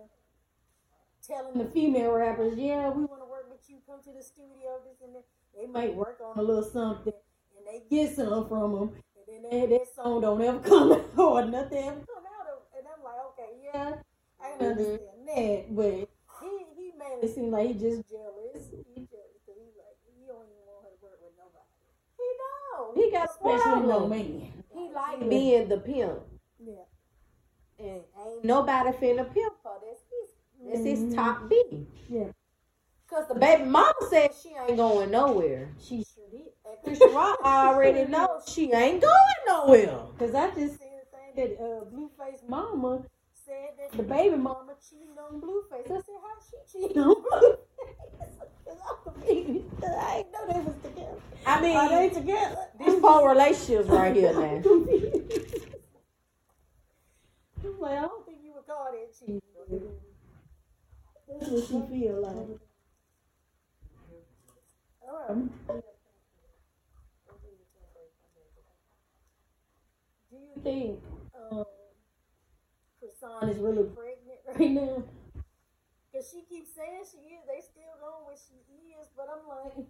telling 1.26 1.58
the 1.58 1.66
female 1.66 2.12
rappers, 2.12 2.58
yeah, 2.58 2.90
we 2.90 3.06
want 3.06 3.22
to 3.22 3.30
work 3.30 3.46
with 3.50 3.62
you, 3.70 3.78
come 3.88 4.02
to 4.02 4.12
the 4.12 4.24
studio, 4.24 4.82
this 4.86 5.02
and 5.04 5.16
that. 5.16 5.26
They 5.56 5.68
might 5.68 5.94
work 5.94 6.20
on 6.24 6.40
a 6.40 6.42
little 6.42 6.64
something, 6.64 7.14
and 7.58 7.66
they 7.68 7.84
get 7.90 8.16
some 8.16 8.48
from 8.48 8.72
them, 8.72 8.90
and 9.20 9.26
then 9.28 9.42
they, 9.52 9.68
that 9.68 9.88
song 9.94 10.22
don't 10.22 10.42
ever 10.42 10.60
come 10.64 10.94
out, 10.94 11.12
or 11.18 11.46
nothing 11.46 11.84
ever 11.84 12.02
come 12.08 12.24
out 12.24 12.48
of 12.48 12.64
And 12.72 12.88
I'm 12.88 13.04
like, 13.04 13.20
okay, 13.36 13.52
yeah, 13.60 14.00
I 14.40 14.58
can 14.58 14.60
mm-hmm. 14.60 14.80
understand 14.80 15.28
that, 15.28 15.76
but 15.76 15.92
he, 16.40 16.52
he 16.80 16.88
made 16.96 17.20
it 17.22 17.36
seem 17.36 17.52
like 17.52 17.68
he 17.68 17.74
just 17.74 18.08
jealous. 18.08 18.72
He 18.96 19.04
jealous, 19.12 19.36
because 19.44 19.60
he 19.60 19.70
like, 19.76 20.00
he 20.08 20.24
don't 20.24 20.48
even 20.48 20.64
want 20.64 20.88
her 20.88 20.96
to 20.96 21.00
work 21.04 21.20
with 21.20 21.36
nobody. 21.36 21.68
he 22.16 22.28
know 22.82 22.92
he 22.96 23.12
got 23.12 23.28
a 23.28 23.32
Especially 23.32 23.88
no 23.88 24.08
man. 24.08 24.52
He 24.74 24.90
like 24.94 25.30
being 25.30 25.68
the 25.70 25.78
pimp, 25.78 26.20
Yeah. 26.60 26.74
and 27.80 28.02
ain't 28.26 28.44
nobody 28.44 28.90
finna 28.92 29.32
pimp 29.34 29.54
her. 29.64 29.78
That's 29.86 30.02
his. 30.10 30.30
That's 30.64 30.86
his 30.86 31.16
top 31.16 31.50
B. 31.50 31.88
Yeah. 32.10 32.26
Cause 33.10 33.28
the 33.28 33.36
baby 33.36 33.64
mama 33.66 33.94
said 34.10 34.30
she 34.42 34.50
ain't 34.56 34.78
going 34.78 35.12
nowhere. 35.12 35.68
She 35.82 36.06
sure 36.16 36.24
did. 36.32 36.54
And 36.66 36.98
Chrisean 36.98 37.14
Rock 37.14 37.40
already 37.44 38.10
knows 38.10 38.44
she 38.48 38.72
ain't 38.72 39.02
going 39.02 39.42
nowhere. 39.48 40.00
Because 40.18 40.34
I 40.34 40.48
just 40.52 40.80
seen 40.80 40.92
the 41.02 41.18
thing 41.18 41.58
that 41.58 41.62
uh, 41.62 41.84
Blueface 41.94 42.48
mama 42.48 43.04
said 43.34 43.72
that 43.80 43.98
the 43.98 44.04
baby 44.04 44.38
mama 44.38 44.76
cheating 44.90 45.16
on 45.20 45.42
Blueface. 45.42 45.86
I 45.92 45.96
said, 45.96 46.16
how 46.22 46.38
she 46.40 46.80
cheating 46.88 47.02
on 47.04 47.16
Blueface? 47.22 48.21
I'm 48.90 49.14
confused. 49.14 49.66
I 49.84 50.18
ain't 50.18 50.32
know 50.32 50.48
they 50.54 50.60
was 50.60 50.76
together. 50.84 51.18
I 51.46 51.62
mean, 51.62 51.76
Are 51.78 51.90
they 51.90 52.10
together? 52.10 52.58
these 52.80 53.00
four 53.00 53.30
relationships 53.30 53.90
right 53.90 54.16
here 54.16 54.34
now. 54.34 54.40
I'm 54.42 54.64
confused. 54.64 55.66
I'm 57.64 57.80
like, 57.80 57.98
I 57.98 58.02
don't 58.02 58.26
think 58.26 58.38
you 58.44 58.54
would 58.56 58.66
call 58.68 58.90
that 58.92 59.20
cheating. 59.20 59.42
That's 61.28 61.50
what 61.50 61.64
she 61.68 62.00
feel 62.00 62.22
like. 62.22 62.60
Um, 65.28 65.50
do 70.30 70.38
you 70.38 70.62
think 70.64 71.00
um, 71.52 71.66
Chrisean 73.02 73.50
is 73.52 73.58
really 73.58 73.84
pregnant 73.84 74.40
right 74.48 74.72
now? 74.72 75.04
Cause 76.14 76.28
she 76.32 76.42
keeps 76.44 76.76
saying 76.76 77.04
she 77.10 77.18
is. 77.36 77.42
They 77.48 77.62
still 77.62 77.81
with 78.28 78.42
she 78.48 78.56
is, 79.00 79.08
but 79.16 79.28
I'm 79.32 79.48
like, 79.48 79.88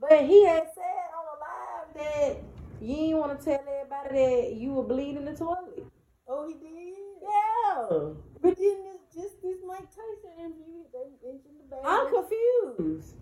But 0.00 0.24
he 0.26 0.44
had 0.46 0.64
said 0.74 1.08
on 1.16 1.24
the 1.30 1.36
live 1.40 1.88
that 1.94 2.36
you 2.80 2.96
ain't 2.96 3.18
want 3.18 3.38
to 3.38 3.44
tell 3.44 3.60
everybody 3.60 4.14
that 4.14 4.54
you 4.56 4.72
were 4.72 4.82
bleeding 4.84 5.16
in 5.18 5.24
the 5.24 5.36
toilet. 5.36 5.86
oh, 6.28 6.46
he 6.48 6.54
did. 6.54 6.94
Yeah. 7.22 8.12
But 8.42 8.56
then 8.58 8.84
this, 8.84 9.00
just 9.14 9.42
this 9.42 9.56
Mike 9.66 9.88
Tyson 9.88 10.38
interview, 10.38 10.84
they 10.92 11.08
mentioned 11.26 11.54
the 11.60 11.76
baby. 11.76 11.86
I'm 11.86 12.12
confused. 12.12 13.14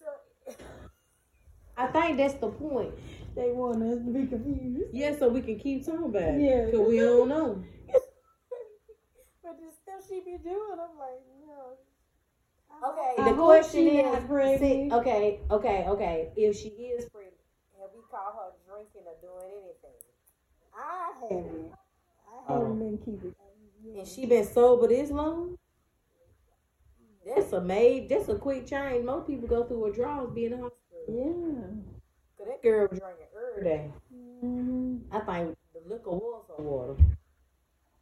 So 0.00 0.06
I 1.76 1.86
think 1.88 2.16
that's 2.16 2.34
the 2.34 2.48
point. 2.48 2.90
they 3.36 3.50
want 3.52 3.82
us 3.82 3.98
to 4.04 4.10
be 4.10 4.26
confused. 4.26 4.90
Yeah, 4.92 5.16
so 5.18 5.28
we 5.28 5.40
can 5.42 5.58
keep 5.58 5.84
talking 5.84 6.04
about 6.06 6.22
it. 6.22 6.40
Yeah. 6.40 6.64
Because 6.66 6.88
we 6.88 6.98
don't 6.98 7.28
know. 7.28 7.62
but 9.42 9.60
the 9.60 9.70
stuff 9.82 10.08
she 10.08 10.20
be 10.20 10.38
doing, 10.42 10.78
I'm 10.80 10.98
like, 10.98 11.20
no. 11.46 11.76
Okay, 12.82 13.14
I 13.18 13.24
the 13.30 13.34
hope 13.34 13.46
question 13.46 13.80
she 13.84 13.98
is, 13.98 14.12
not 14.12 14.28
pregnant. 14.28 14.60
see, 14.60 14.88
okay, 14.92 15.40
okay, 15.50 15.84
okay. 15.88 16.32
If 16.36 16.56
she 16.56 16.68
is 16.68 17.04
pregnant, 17.08 17.34
and 17.80 17.90
we 17.94 18.00
call 18.10 18.32
her 18.32 18.50
drinking 18.68 19.02
or 19.06 19.16
doing 19.20 19.52
anything. 19.52 20.00
I 20.76 21.12
haven't. 21.20 21.72
I 22.28 22.52
haven't 22.52 22.78
been 22.78 22.98
keeping. 22.98 23.34
And 23.98 24.08
she 24.08 24.26
been 24.26 24.44
sober 24.44 24.88
this 24.88 25.10
long, 25.10 25.56
that's 27.24 27.52
a 27.52 27.60
made. 27.60 28.08
That's 28.08 28.28
a 28.28 28.34
quick 28.36 28.66
change. 28.66 29.04
Most 29.04 29.26
people 29.26 29.48
go 29.48 29.64
through 29.64 29.84
withdrawals 29.84 30.34
being 30.34 30.52
in 30.52 30.60
the 30.60 30.64
hospital. 30.64 31.04
Yeah. 31.08 31.66
Cause 32.36 32.46
that 32.48 32.62
girl 32.62 32.88
was 32.90 32.98
drinking 32.98 33.26
every 33.50 33.64
day. 33.64 33.90
hmm 34.10 34.96
I 35.10 35.20
think 35.20 35.56
the 35.72 35.80
liquor 35.88 36.10
was 36.10 36.44
her 36.48 36.62
water. 36.62 36.96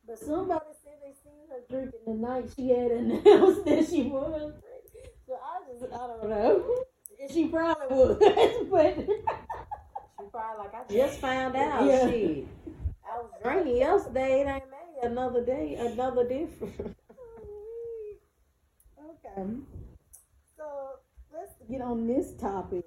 But 0.06 0.18
somebody 0.18 0.50
said 0.50 0.50
they 0.56 0.72
seen 0.72 0.81
her 1.52 1.60
drinking 1.68 2.00
the 2.06 2.14
night 2.14 2.50
she 2.56 2.70
had 2.70 2.90
announced 2.90 3.64
that 3.66 3.86
she 3.88 4.04
was. 4.04 4.54
So 5.26 5.34
I 5.34 5.60
just, 5.70 5.92
I 5.92 6.06
don't 6.06 6.28
know. 6.28 6.84
And 7.20 7.30
She 7.32 7.48
probably 7.48 7.96
was, 7.96 8.18
but 8.70 8.96
She 8.96 10.26
probably 10.30 10.64
like, 10.64 10.74
I 10.74 10.92
just 10.92 11.20
found 11.20 11.54
out. 11.56 11.84
Yeah. 11.84 12.10
Shit. 12.10 12.46
I 13.04 13.18
was 13.18 13.30
drinking 13.42 13.76
yesterday. 13.76 14.40
It 14.40 14.46
ain't 14.48 14.64
made 14.70 15.10
another 15.10 15.44
day, 15.44 15.76
another 15.78 16.26
different. 16.26 16.96
Oh, 18.98 19.10
okay. 19.10 19.40
Um, 19.40 19.66
so 20.56 20.64
let's 21.32 21.52
get 21.70 21.82
on 21.82 22.06
this 22.06 22.32
topic. 22.34 22.84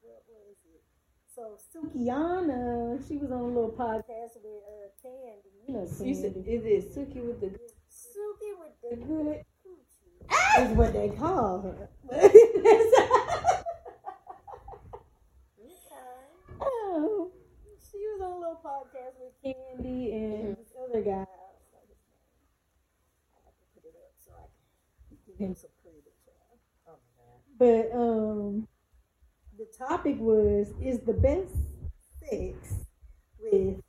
What 0.00 0.22
was 0.28 0.56
it? 0.64 0.82
So 1.34 1.56
Sukihana, 1.56 3.00
she 3.08 3.16
was 3.16 3.30
on 3.32 3.40
a 3.40 3.46
little 3.46 3.70
podcast 3.70 4.36
with 4.44 4.60
uh, 4.68 4.92
Candy. 5.00 5.48
You 5.66 5.72
know 5.74 5.88
You 6.04 6.14
said, 6.14 6.36
is 6.36 6.64
it 6.66 6.94
Suki 6.94 7.24
with 7.26 7.40
the 7.40 7.48
good? 7.48 7.72
Suki 7.88 8.52
with 8.60 8.76
the 8.82 8.96
good 8.96 9.44
coochie. 9.64 10.26
Ah! 10.30 10.62
Is 10.62 10.76
what 10.76 10.92
they 10.92 11.08
call 11.08 11.62
her. 11.62 11.88
oh, 16.60 17.30
she 17.90 17.96
was 17.96 18.20
on 18.20 18.32
a 18.32 18.38
little 18.38 18.60
podcast 18.62 19.16
with 19.18 19.32
Candy 19.42 20.12
and 20.12 20.54
this 20.58 20.74
other 20.86 21.00
guy. 21.00 21.10
I 21.10 21.24
have 23.42 23.56
to 23.56 23.64
put 23.74 23.84
it 23.88 23.96
up 23.96 24.12
so 24.22 24.32
I 24.36 24.44
can 25.08 25.16
give 25.26 25.38
him 25.38 25.54
some 25.54 25.70
credit. 25.82 26.12
child. 26.26 27.00
But 27.58 27.90
um, 27.98 28.68
topic 29.88 30.16
was: 30.18 30.68
Is 30.82 31.00
the 31.00 31.12
best 31.12 31.54
sex 32.20 32.86
with 33.40 33.80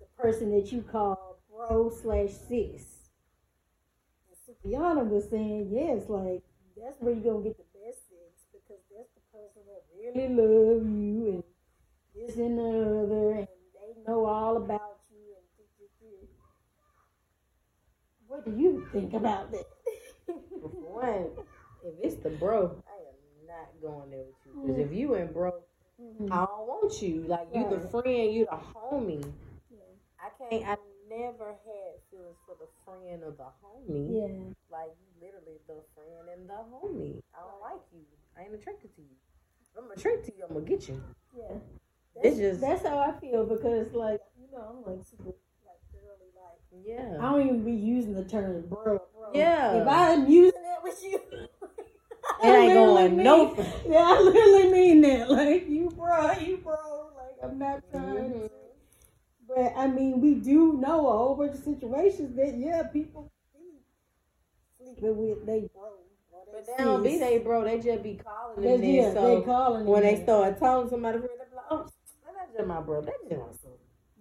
the 0.00 0.06
person 0.16 0.50
that 0.52 0.72
you 0.72 0.82
call 0.82 1.38
bro 1.50 1.90
slash 1.90 2.30
sis? 2.48 2.84
And 4.64 5.10
was 5.10 5.28
saying 5.28 5.68
yes, 5.70 6.08
like 6.08 6.42
that's 6.76 6.96
where 7.00 7.12
you're 7.12 7.32
gonna 7.32 7.44
get 7.44 7.58
the 7.58 7.78
best 7.78 8.08
sex 8.08 8.46
because 8.52 8.80
that's 8.90 9.10
the 9.14 9.20
person 9.32 9.62
that 9.66 9.84
really 9.96 10.28
love 10.28 10.86
you 10.86 11.28
and 11.28 11.44
this 12.14 12.36
and 12.36 12.58
the 12.58 12.62
other, 12.62 13.32
and 13.32 13.48
they 13.74 14.02
know 14.06 14.24
all 14.24 14.56
about 14.56 15.00
you. 15.10 15.34
And 16.00 16.28
what 18.26 18.44
do 18.44 18.52
you 18.56 18.86
think 18.92 19.12
about 19.12 19.50
that? 19.52 19.66
One, 20.60 21.28
if 21.84 21.94
it's 22.02 22.22
the 22.22 22.30
bro, 22.30 22.82
not 23.54 23.68
going 23.80 24.10
there 24.10 24.24
with 24.26 24.40
you. 24.46 24.52
Because 24.60 24.78
if 24.78 24.92
you 24.92 25.16
ain't 25.16 25.32
bro, 25.32 25.52
Mhm. 26.00 26.32
I 26.32 26.46
don't 26.46 26.66
want 26.66 27.02
you. 27.02 27.22
Like 27.22 27.48
you 27.54 27.68
the 27.68 27.88
friend, 27.88 28.34
you 28.34 28.46
the 28.46 28.56
homie. 28.74 29.32
I 30.18 30.30
can't. 30.38 30.66
I 30.66 30.76
never 31.08 31.52
had 31.52 32.00
feelings 32.10 32.38
for 32.46 32.56
the 32.58 32.66
friend 32.84 33.22
or 33.22 33.30
the 33.32 33.50
homie. 33.62 34.08
Yeah. 34.10 34.54
Like 34.70 34.96
you 34.98 35.06
literally 35.20 35.58
the 35.66 35.82
friend 35.94 36.28
and 36.32 36.48
the 36.48 36.54
homie. 36.72 37.20
I 37.34 37.40
don't 37.40 37.60
like 37.60 37.82
you. 37.92 38.04
I 38.36 38.42
ain't 38.42 38.54
attracted 38.54 38.94
to 38.96 39.02
you. 39.02 39.16
If 39.62 39.76
I'm 39.78 39.90
attracted 39.90 40.32
to 40.32 40.38
you. 40.38 40.44
I'm 40.48 40.54
gonna 40.54 40.66
get 40.66 40.88
you. 40.88 41.02
Yeah. 41.36 41.58
It's 42.22 42.38
just 42.38 42.60
That's 42.60 42.86
how 42.86 42.98
I 42.98 43.12
feel 43.20 43.44
because, 43.44 43.92
like, 43.92 44.20
you 44.40 44.46
know, 44.52 44.62
I'm 44.70 44.82
like 44.92 45.04
super, 45.04 45.34
like, 45.66 45.82
girly, 45.92 46.30
like, 46.34 46.86
yeah. 46.86 47.18
I 47.20 47.32
don't 47.32 47.46
even 47.46 47.64
be 47.64 47.72
using 47.72 48.14
the 48.14 48.24
term 48.24 48.62
bro. 48.68 48.82
bro. 48.84 49.30
Yeah. 49.34 49.82
If 49.82 49.88
I'm 49.88 50.28
using 50.28 50.62
that 50.62 50.82
with 50.82 51.02
you, 51.02 51.20
It 52.44 52.54
ain't 52.56 52.70
I 52.70 52.74
going 52.74 52.94
literally 52.94 53.24
no. 53.24 53.54
mean- 53.54 53.66
Yeah, 53.88 54.14
I 54.16 54.20
literally 54.20 54.68
mean 54.72 55.00
that. 55.02 55.30
Like, 55.30 55.68
you 55.68 55.90
bro, 55.90 56.32
you 56.32 56.56
bro. 56.58 57.10
Like, 57.16 57.36
I'm 57.42 57.58
not 57.58 57.82
trying 57.90 58.14
Mhm. 58.16 58.40
to. 58.42 58.50
But, 59.46 59.72
I 59.76 59.86
mean, 59.88 60.20
we 60.20 60.34
do 60.36 60.74
know 60.74 61.06
a 61.08 61.18
whole 61.18 61.34
bunch 61.36 61.52
of 61.52 61.64
situations 61.64 62.34
that, 62.36 62.56
yeah, 62.56 62.82
people 62.84 63.30
sleeping 64.78 65.16
with 65.16 65.46
they 65.46 65.68
bro. 65.74 65.90
But 66.52 66.66
they 66.66 66.84
don't 66.84 67.02
be 67.02 67.18
they 67.18 67.38
bro. 67.38 67.64
They 67.64 67.80
just 67.80 68.02
be 68.02 68.14
calling 68.22 68.62
them 68.62 68.82
yeah. 68.84 69.12
So 69.12 69.40
they 69.40 69.44
calling 69.44 69.86
when 69.86 70.02
them 70.02 70.14
they 70.16 70.22
start 70.22 70.58
telling 70.58 70.88
somebody, 70.88 71.18
they 71.18 71.24
be 71.26 71.54
like, 71.54 71.64
oh, 71.70 71.86
that's 72.36 72.52
just 72.56 72.66
my 72.66 72.80
bro. 72.80 73.00
That's 73.02 73.16
just 73.28 73.40
my 73.40 73.52
son. 73.62 73.72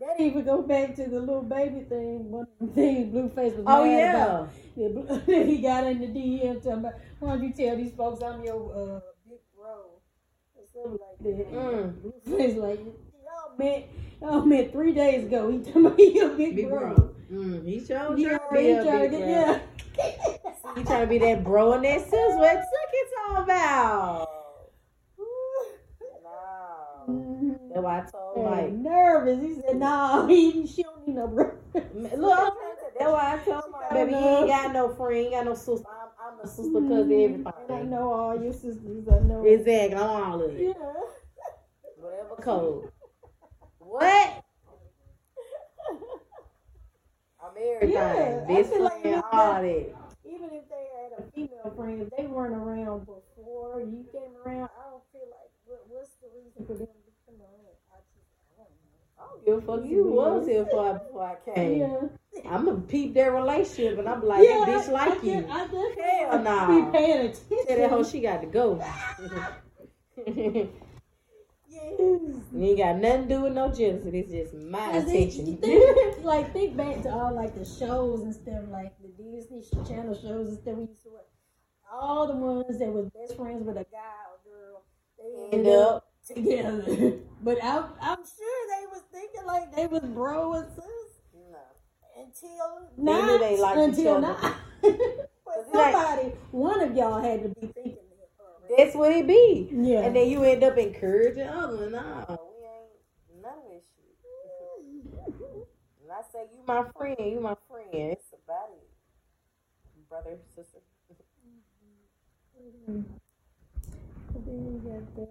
That 0.06 0.20
even 0.20 0.44
go 0.44 0.62
back 0.62 0.96
to 0.96 1.04
the 1.08 1.20
Lil 1.22 1.44
Baby 1.44 1.82
thing. 1.88 2.30
One 2.30 2.46
of 2.60 2.68
the 2.68 2.74
things 2.74 3.14
Blueface 3.14 3.56
was 3.56 3.64
Oh 3.68 3.86
mad 3.86 3.98
yeah. 4.00 4.26
about. 4.26 4.50
Yeah, 4.76 5.44
he 5.46 5.58
got 5.62 5.86
in 5.88 6.00
the 6.02 6.08
DM 6.08 6.56
talking 6.58 6.72
about, 6.80 6.94
why 7.20 7.30
don't 7.30 7.44
you 7.44 7.54
tell 7.54 7.78
these 7.78 7.94
folks 7.94 8.22
I'm 8.22 8.44
your 8.44 8.72
uh, 8.74 9.00
big 9.30 9.40
bro? 9.56 10.02
Or 10.56 10.64
something 10.74 11.00
like 11.00 11.20
that. 11.38 11.54
Mm. 11.54 11.94
Blueface 12.02 12.58
like, 12.58 12.80
y'all 12.80 13.58
met, 13.58 13.88
y'all 14.22 14.46
met 14.46 14.72
three 14.74 14.94
days 14.94 15.26
ago. 15.26 15.50
He 15.52 15.60
talking 15.60 15.86
about 15.86 15.98
he 16.00 16.20
a 16.20 16.30
big, 16.30 16.56
Big 16.58 16.68
bro. 16.70 16.96
bro. 16.96 17.16
Mm, 17.32 17.66
he 17.66 17.86
sure 17.86 18.18
He 18.18 18.26
trying 18.26 18.40
to 18.40 18.56
be 18.58 18.72
a 18.72 18.80
big 18.82 19.12
bro. 19.12 19.20
yeah. 19.20 19.60
He 20.76 20.84
trying 20.84 21.02
to 21.02 21.08
be 21.08 21.18
that 21.20 21.44
bro 21.46 21.74
and 21.74 21.86
that 21.86 22.02
sis. 22.02 22.12
What 22.12 22.54
Took 22.56 22.66
talking 23.16 23.44
about? 23.46 24.28
No. 26.24 27.06
Mhm. 27.08 27.63
That's 27.74 27.84
why 27.84 28.00
I 28.00 28.02
told 28.12 28.38
Hey, 28.38 28.44
Mike. 28.44 28.74
Mm. 28.74 28.82
nervous. 28.82 29.42
He 29.42 29.62
said, 29.62 29.78
"Nah, 29.78 30.28
he, 30.28 30.68
she 30.68 30.84
don't 30.84 31.08
need 31.08 31.16
no 31.16 31.28
bro." 31.28 31.52
Look, 31.74 32.54
that's 33.00 33.12
why 33.12 33.34
I 33.34 33.38
told 33.44 33.64
Mike, 33.72 33.92
baby, 33.92 34.12
you 34.12 34.18
ain't 34.18 34.48
got 34.48 34.74
no 34.74 34.94
friend, 34.94 35.16
you 35.18 35.24
ain't 35.24 35.32
got 35.32 35.46
no 35.46 35.56
sister. 35.56 35.88
I'm, 35.90 36.34
I'm 36.34 36.40
a 36.40 36.48
sister 36.48 36.82
because 36.82 37.02
of 37.02 37.08
mm. 37.08 37.36
And 37.36 37.72
I 37.72 37.82
know 37.82 38.14
all 38.14 38.42
your 38.42 38.54
sisters. 38.54 39.08
I 39.12 39.20
know. 39.20 39.44
Exactly, 39.44 39.96
I'm 39.98 40.34
all 40.34 40.42
of 40.44 40.56
it. 40.56 40.62
Yeah. 40.62 40.74
Whatever 41.98 42.36
code. 42.42 42.92
What? 43.80 44.44
I'm 47.44 47.52
everything. 47.60 47.92
Yeah, 47.92 48.46
Best 48.48 48.70
feel 48.72 48.84
like 48.84 49.02
friend, 49.02 49.16
with 49.16 49.26
all 49.34 49.62
that. 49.62 49.96
Even 50.26 50.50
if 50.54 50.70
they 50.70 50.86
had 50.96 51.12
a 51.20 51.32
female 51.32 51.74
friend, 51.76 52.02
if 52.02 52.10
they 52.16 52.26
weren't 52.28 52.54
around 52.54 53.06
before 53.06 53.82
you 53.82 54.06
came 54.12 54.32
around, 54.46 54.70
I 54.80 54.90
don't 54.90 55.04
feel 55.12 55.28
like 55.28 55.52
what, 55.66 55.84
what's 55.90 56.12
the 56.22 56.30
reason 56.36 56.66
for 56.66 56.74
them 56.74 56.88
to 56.88 57.12
come 57.26 57.42
around? 57.42 57.64
I 59.20 59.26
just 59.46 59.64
I 59.64 59.66
don't 59.66 59.68
know. 59.68 59.78
Give 59.78 59.78
a 59.78 59.78
fuck. 59.78 59.90
You 59.90 60.06
was 60.12 60.48
here 60.48 60.64
before 60.64 60.90
I, 60.90 60.94
before 60.94 61.24
I 61.24 61.56
came. 61.56 61.80
Yeah. 61.80 62.00
I'm 62.50 62.66
gonna 62.66 62.82
peep 62.82 63.14
their 63.14 63.32
relationship, 63.32 64.00
and 64.00 64.10
I'm 64.10 64.26
like, 64.26 64.42
that 64.48 64.68
bitch 64.68 64.90
I- 64.90 64.92
like 64.92 65.24
I 65.24 65.28
you. 65.28 65.48
I 65.50 65.68
just 65.68 66.00
Hell 66.00 66.40
nah. 66.42 66.68
Be 66.68 66.98
paying 66.98 67.20
attention. 67.28 67.66
Tell 67.68 67.78
that 67.78 67.90
hoe 67.90 68.04
she 68.04 68.20
got 68.22 68.42
to 68.42 68.48
go. 68.48 68.84
you 72.54 72.64
ain't 72.64 72.78
got 72.78 72.98
nothing 72.98 73.28
to 73.28 73.36
do 73.36 73.42
with 73.42 73.54
no 73.54 73.72
jealousy. 73.72 74.10
It's 74.20 74.32
just 74.32 74.54
my 74.54 74.98
attention. 74.98 75.58
think, 75.58 76.18
like 76.24 76.54
think 76.54 76.78
back 76.78 77.02
to 77.04 77.10
all 77.10 77.34
like 77.34 77.56
the 77.56 77.66
shows 77.66 78.22
and 78.22 78.34
stuff, 78.34 78.64
like 78.70 78.94
the 79.02 79.10
Disney 79.10 79.64
Channel 79.88 80.14
shows 80.14 80.50
and 80.50 80.60
stuff 80.60 80.76
we 80.76 80.86
used 80.86 81.04
to 81.04 81.10
watch. 81.10 81.26
all 81.92 82.28
the 82.28 82.36
ones 82.36 82.80
that 82.80 82.90
was 82.90 83.10
best 83.10 83.38
friends 83.38 83.66
with 83.66 83.78
a 83.78 83.86
guy 83.92 83.98
or 84.30 84.40
girl, 84.52 84.84
they 85.52 85.58
End 85.58 85.68
up. 85.68 86.13
Together. 86.28 87.14
but 87.42 87.64
I'm, 87.64 87.86
I'm 88.02 88.20
sure 88.24 88.68
they 88.70 88.86
was 88.92 89.02
thinking 89.12 89.46
like 89.46 89.76
they 89.76 89.88
was 89.88 90.02
bro 90.04 90.54
and 90.54 90.68
sis 90.76 90.86
No. 91.34 92.24
until 92.24 92.90
not. 92.98 93.40
they 93.40 93.56
each 93.56 93.62
until 93.62 94.26
other. 94.26 94.56
Cause 94.82 95.66
somebody, 95.72 96.32
one 96.52 96.82
of 96.82 96.96
y'all 96.96 97.22
had 97.22 97.44
to 97.44 97.50
be 97.50 97.68
thinking 97.68 97.96
that. 97.96 98.78
That's 98.78 98.96
what 98.96 99.12
it 99.12 99.28
be. 99.28 99.70
Yeah. 99.72 100.02
And 100.02 100.16
then 100.16 100.30
you 100.30 100.44
end 100.44 100.64
up 100.64 100.78
encouraging 100.78 101.48
others. 101.48 101.92
No, 101.92 102.50
we 102.58 102.66
ain't 102.66 103.42
none 103.42 103.58
of 103.58 103.70
this 103.70 103.84
shit. 103.96 105.68
And 106.02 106.12
I 106.12 106.22
say 106.32 106.46
you 106.54 106.64
my 106.66 106.84
friend, 106.98 107.18
you 107.20 107.40
my 107.40 107.56
friend. 107.70 107.90
It's 107.94 108.34
about 108.34 108.70
it. 108.72 108.90
Brother, 110.10 110.38
sister. 110.56 110.80
Mhm. 112.88 113.04
Then 114.46 114.66
you 114.66 114.82
got 114.84 115.16
that. 115.16 115.30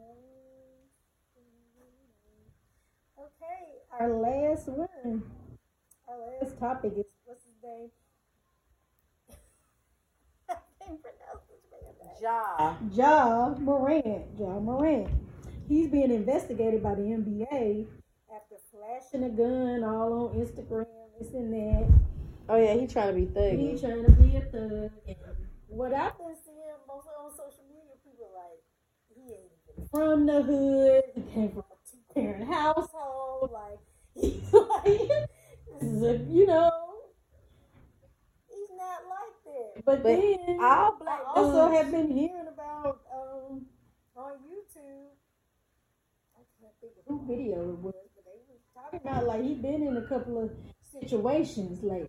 Okay, 3.18 3.81
our 3.98 4.08
last 4.08 4.68
one. 4.68 5.22
Our 6.08 6.18
last 6.40 6.58
topic 6.58 6.92
is 6.96 7.06
what's 7.24 7.44
his 7.44 7.54
name? 7.62 7.90
I 10.48 10.54
can't 10.80 11.00
pronounce 11.00 11.44
man's 11.70 11.96
name. 12.00 12.16
Ja. 12.20 12.76
Ja 12.90 13.54
Morant. 13.58 14.38
Ja 14.38 14.58
Morant. 14.60 15.08
He's 15.68 15.88
being 15.88 16.10
investigated 16.10 16.82
by 16.82 16.94
the 16.94 17.02
NBA 17.02 17.86
after 18.34 18.56
flashing 18.70 19.24
a 19.24 19.30
gun 19.30 19.84
all 19.84 20.28
on 20.28 20.34
Instagram, 20.36 20.86
this 21.18 21.32
and 21.34 21.52
that. 21.52 21.88
Oh 22.48 22.56
yeah, 22.56 22.74
he 22.74 22.86
trying 22.86 23.08
to 23.08 23.20
be 23.20 23.26
thug. 23.26 23.58
He 23.58 23.78
trying 23.78 24.04
to 24.04 24.12
be 24.12 24.36
a 24.36 24.40
thug. 24.40 24.90
And 25.06 25.16
what 25.68 25.94
I've 25.94 26.18
been 26.18 26.34
seeing 26.44 26.76
mostly 26.88 27.12
on 27.22 27.30
social 27.30 27.64
media, 27.68 27.96
people 28.04 28.28
like, 28.34 28.60
he 29.14 29.34
ain't 29.34 29.90
from 29.90 30.26
the 30.26 30.42
hood. 30.42 31.04
He 31.14 31.22
came 31.32 31.50
from 31.52 31.64
parent 32.14 32.48
household. 32.48 33.50
Like, 33.52 33.78
he's 34.14 34.52
like, 34.52 35.08
this 35.80 35.82
is 35.82 36.02
a, 36.02 36.16
you 36.30 36.46
know, 36.46 36.70
he's 38.48 38.68
not 38.76 39.00
like 39.08 39.36
that. 39.46 39.84
But, 39.84 40.02
But 40.02 40.04
then, 40.04 40.58
all 40.60 40.96
black 41.00 41.20
I 41.26 41.40
also 41.40 41.68
dudes- 41.68 41.82
have 41.82 41.90
been 41.92 42.10
hearing 42.16 42.48
about 42.52 43.00
um, 43.14 43.66
on 44.16 44.32
YouTube. 44.48 45.10
I 46.36 46.42
can't 46.60 46.72
think 46.80 46.92
of 46.98 47.04
who 47.06 47.26
video 47.26 47.70
it 47.72 47.78
was, 47.78 47.94
but 48.14 48.24
they 48.24 48.40
was 48.48 48.60
talking 48.74 49.00
about 49.04 49.26
like 49.26 49.42
he 49.42 49.54
been 49.54 49.82
in 49.86 49.96
a 49.96 50.02
couple 50.08 50.42
of 50.42 50.50
situations 51.00 51.82
lately. 51.82 52.08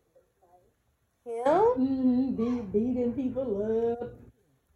Like, 1.25 1.45
Him? 1.45 1.45
mm-hmm, 1.45 2.35
be, 2.35 2.61
beating 2.79 3.13
people 3.13 3.97
up, 4.01 4.13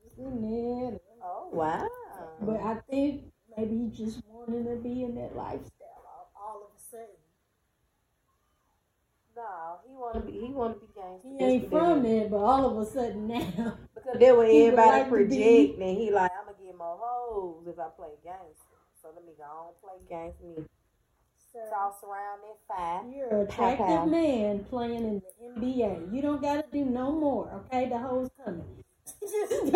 this 0.03 0.17
and 0.25 0.43
that. 0.43 0.99
Oh 1.23 1.49
wow. 1.51 1.87
But 2.41 2.61
I 2.61 2.75
think 2.89 3.23
maybe 3.57 3.75
he 3.77 3.89
just 3.89 4.21
wanted 4.27 4.63
to 4.69 4.75
be 4.81 5.03
in 5.03 5.15
that 5.15 5.35
lifestyle 5.35 6.05
all, 6.05 6.29
all 6.35 6.61
of 6.63 6.69
a 6.77 6.81
sudden. 6.91 7.17
no, 9.35 9.77
he 9.87 9.95
wanna 9.95 10.19
be 10.21 10.31
he 10.31 10.53
wanna 10.53 10.75
be 10.75 10.87
gangster. 10.95 11.27
He 11.37 11.43
ain't 11.43 11.69
from 11.69 12.03
there, 12.03 12.27
but 12.29 12.37
all 12.37 12.65
of 12.79 12.87
a 12.87 12.89
sudden 12.91 13.27
now. 13.27 13.77
Because 13.97 14.19
that 14.21 14.37
way 14.37 14.67
everybody 14.67 15.01
like 15.01 15.09
project 15.09 15.79
and 15.79 15.97
he 15.97 16.11
like, 16.11 16.31
I'm 16.39 16.45
gonna 16.45 16.57
get 16.65 16.77
more 16.77 16.97
hoes 17.01 17.67
if 17.67 17.77
I 17.77 17.89
play 17.97 18.09
gangster. 18.23 18.77
So 19.01 19.09
let 19.13 19.25
me 19.25 19.33
go 19.37 19.43
on 19.43 19.73
play 19.81 19.99
gangster. 20.07 20.45
Me 20.45 20.63
So, 21.51 21.59
toss 21.69 21.95
around 22.03 22.39
that 22.45 22.57
five. 22.67 23.13
you're 23.13 23.27
an 23.41 23.47
attractive 23.47 24.09
man 24.09 24.63
playing 24.69 24.95
in 25.03 25.21
the 25.21 25.59
NBA. 25.59 26.13
You 26.13 26.21
don't 26.21 26.41
gotta 26.41 26.63
do 26.71 26.85
no 26.85 27.11
more, 27.11 27.49
okay? 27.65 27.89
The 27.89 27.97
hoes 27.97 28.29
coming. 28.45 28.63
just, 29.19 29.49
just, 29.49 29.71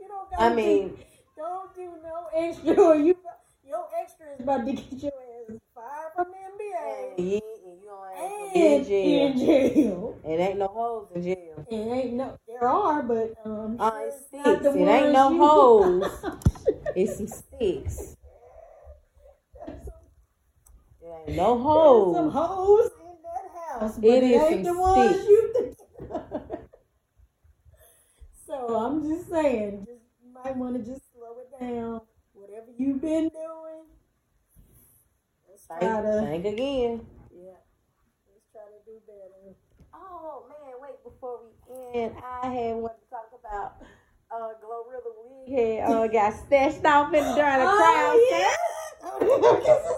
you 0.00 0.08
don't 0.08 0.30
gotta 0.30 0.42
I 0.44 0.54
mean, 0.54 0.96
don't 1.36 1.74
do 1.74 1.90
no 2.02 2.26
extra 2.34 2.98
you 2.98 3.16
your 3.64 3.86
extra 4.00 4.26
is 4.34 4.40
about 4.40 4.64
to 4.66 4.72
get 4.72 5.02
your 5.02 5.12
ass 5.12 5.58
fired 5.74 6.12
from 6.14 6.26
the 6.30 6.64
NBA. 6.64 7.18
and 7.18 7.28
you 7.28 7.40
don't 7.84 8.16
have 8.16 8.86
to 8.86 8.92
in 8.94 9.38
jail. 9.38 10.18
It 10.24 10.40
ain't 10.40 10.58
no 10.58 10.66
hoes 10.68 11.08
in 11.14 11.22
jail. 11.22 11.66
It 11.70 11.74
ain't 11.74 12.14
no 12.14 12.38
there 12.46 12.66
are, 12.66 13.02
but 13.02 13.34
um 13.44 13.76
Uh, 13.80 13.92
it's 14.06 14.16
it's 14.16 14.32
not 14.32 14.62
the 14.62 14.70
sticks. 14.70 14.76
It 14.76 14.88
ain't 14.88 15.12
no 15.12 15.30
you- 15.30 15.46
hoes. 15.46 16.24
It's 16.96 17.16
some 17.18 17.26
sticks. 17.26 18.16
Ain't 21.26 21.36
no 21.36 22.14
There's 22.14 22.16
some 22.16 22.30
hoes 22.30 22.90
in 23.00 23.16
that 23.22 23.80
house, 23.80 23.96
but 23.98 24.04
It 24.08 24.24
ain't 24.24 24.64
the 24.64 24.78
ones 24.78 25.16
you 25.28 25.52
think. 25.52 25.76
so 28.46 28.76
I'm 28.76 29.06
just 29.08 29.28
saying, 29.28 29.86
just 29.86 30.00
you 30.24 30.32
might 30.32 30.56
want 30.56 30.76
to 30.76 30.82
just 30.90 31.05
down. 31.60 32.00
Whatever 32.32 32.66
you've 32.76 33.00
been 33.00 33.28
doing, 33.30 33.84
let's 35.48 35.66
try 35.66 35.80
to 35.80 36.20
think 36.20 36.44
again. 36.44 37.06
yeah, 37.32 37.58
let's 38.28 38.46
try 38.52 38.62
to 38.68 38.80
do 38.84 39.00
better. 39.06 39.54
Oh 39.94 40.46
man, 40.48 40.74
wait 40.80 41.02
before 41.02 41.40
we 41.42 42.00
end. 42.00 42.14
I 42.22 42.46
had 42.48 42.76
wanted 42.76 43.00
to 43.04 43.10
talk 43.10 43.30
about 43.38 43.82
uh 44.30 44.52
Glorilla 44.62 45.12
wig 45.16 45.58
had 45.58 45.90
uh 45.90 46.06
got 46.12 46.34
snatched 46.46 46.84
off 46.84 47.14
in 47.14 47.24
during 47.24 47.58
the 47.60 47.66
crowd. 47.66 48.18
Oh, 48.18 48.28
yeah. 48.30 49.96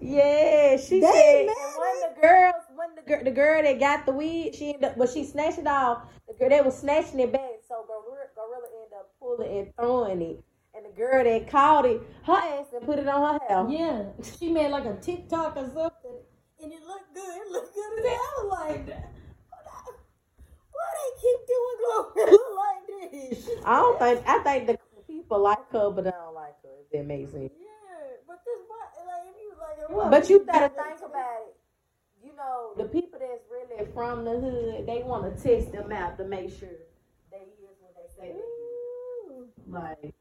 Yeah, 0.00 0.76
she 0.76 1.00
They 1.00 1.06
said 1.06 1.40
and 1.40 1.76
one 1.76 2.10
of 2.10 2.14
the 2.14 2.20
girls, 2.20 2.54
one 2.74 2.94
the 2.96 3.02
girl, 3.02 3.24
the 3.24 3.30
girl 3.30 3.62
that 3.62 3.78
got 3.78 4.06
the 4.06 4.12
wig, 4.12 4.54
she 4.54 4.68
ended 4.68 4.84
up, 4.84 4.96
but 4.98 5.10
she 5.10 5.24
snatched 5.24 5.58
it 5.58 5.66
off. 5.66 6.02
The 6.26 6.34
girl 6.34 6.48
that 6.50 6.64
was 6.64 6.78
snatching 6.78 7.20
it 7.20 7.32
back, 7.32 7.60
so 7.66 7.84
Glorilla, 7.88 8.26
Glorilla 8.36 8.68
ended 8.82 8.98
up 8.98 9.10
pulling 9.20 9.58
and 9.58 9.74
throwing 9.76 10.22
it. 10.22 10.44
Girl 10.98 11.22
that 11.22 11.48
caught 11.48 11.86
it, 11.86 12.02
her 12.24 12.32
ass 12.32 12.66
and 12.74 12.84
put 12.84 12.98
it 12.98 13.06
on 13.06 13.38
her 13.38 13.46
hair. 13.48 13.66
Yeah, 13.70 14.04
she 14.36 14.50
made 14.50 14.70
like 14.70 14.84
a 14.84 14.96
TikTok 14.96 15.56
or 15.56 15.70
something, 15.72 16.18
and 16.60 16.72
it 16.72 16.82
looked 16.84 17.14
good. 17.14 17.36
It 17.36 17.52
looked 17.52 17.72
good 17.72 18.00
as 18.00 18.06
hell. 18.06 18.48
Like, 18.50 18.86
why 20.74 20.88
they 20.98 21.10
keep 21.22 21.40
doing 21.46 21.78
Glorilla 21.86 22.56
like 22.58 23.30
this? 23.30 23.48
I 23.64 23.76
don't 23.76 23.98
think 24.00 24.22
I 24.26 24.38
think 24.42 24.66
the 24.66 24.78
people 25.06 25.40
like 25.40 25.70
her, 25.70 25.90
but 25.90 26.08
I 26.08 26.10
don't 26.10 26.34
like 26.34 26.60
her. 26.64 26.68
If 26.82 26.90
that 26.90 27.06
makes 27.06 27.30
sense. 27.30 27.52
Yeah, 27.56 28.18
but 28.26 28.42
this 28.44 28.58
why 28.66 28.82
like 29.06 29.28
if 29.30 29.36
you 29.40 29.52
like 29.60 29.78
it, 29.78 29.94
what? 29.94 30.10
But 30.10 30.28
you 30.28 30.44
gotta 30.44 30.68
think 30.68 30.98
about 30.98 31.46
it. 31.46 31.54
You 32.24 32.34
know, 32.34 32.72
the 32.76 32.84
people 32.84 33.20
that's 33.20 33.44
really 33.48 33.86
from 33.94 34.24
the 34.24 34.32
hood, 34.32 34.86
they 34.86 35.04
want 35.04 35.24
to 35.24 35.40
test 35.40 35.70
them 35.70 35.92
out 35.92 36.18
to 36.18 36.24
make 36.24 36.50
sure 36.50 36.68
they 37.30 37.38
is 37.38 37.78
what 37.80 37.94
they 37.94 38.08
say 38.20 38.30
is. 38.34 39.48
Like, 39.68 40.14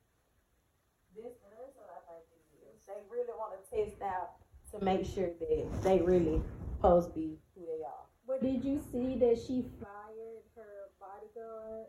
this, 1.18 1.34
that's 1.50 1.74
what 1.74 1.90
I 1.90 2.22
think 2.30 2.46
it 2.54 2.62
is. 2.70 2.77
They 2.88 3.02
really 3.12 3.34
want 3.38 3.54
to 3.60 3.76
test 3.86 4.02
out 4.02 4.32
to 4.72 4.84
make 4.84 5.06
sure 5.06 5.28
that 5.40 5.84
they 5.84 6.00
really 6.02 6.42
supposed 6.76 7.10
to 7.10 7.14
be 7.16 7.38
who 7.56 7.62
they 7.66 7.84
are. 7.84 8.06
But 8.28 8.42
did 8.42 8.64
you 8.64 8.82
see 8.92 9.16
that 9.20 9.38
she 9.46 9.66
fired 9.82 10.44
her 10.56 10.90
bodyguard? 11.00 11.88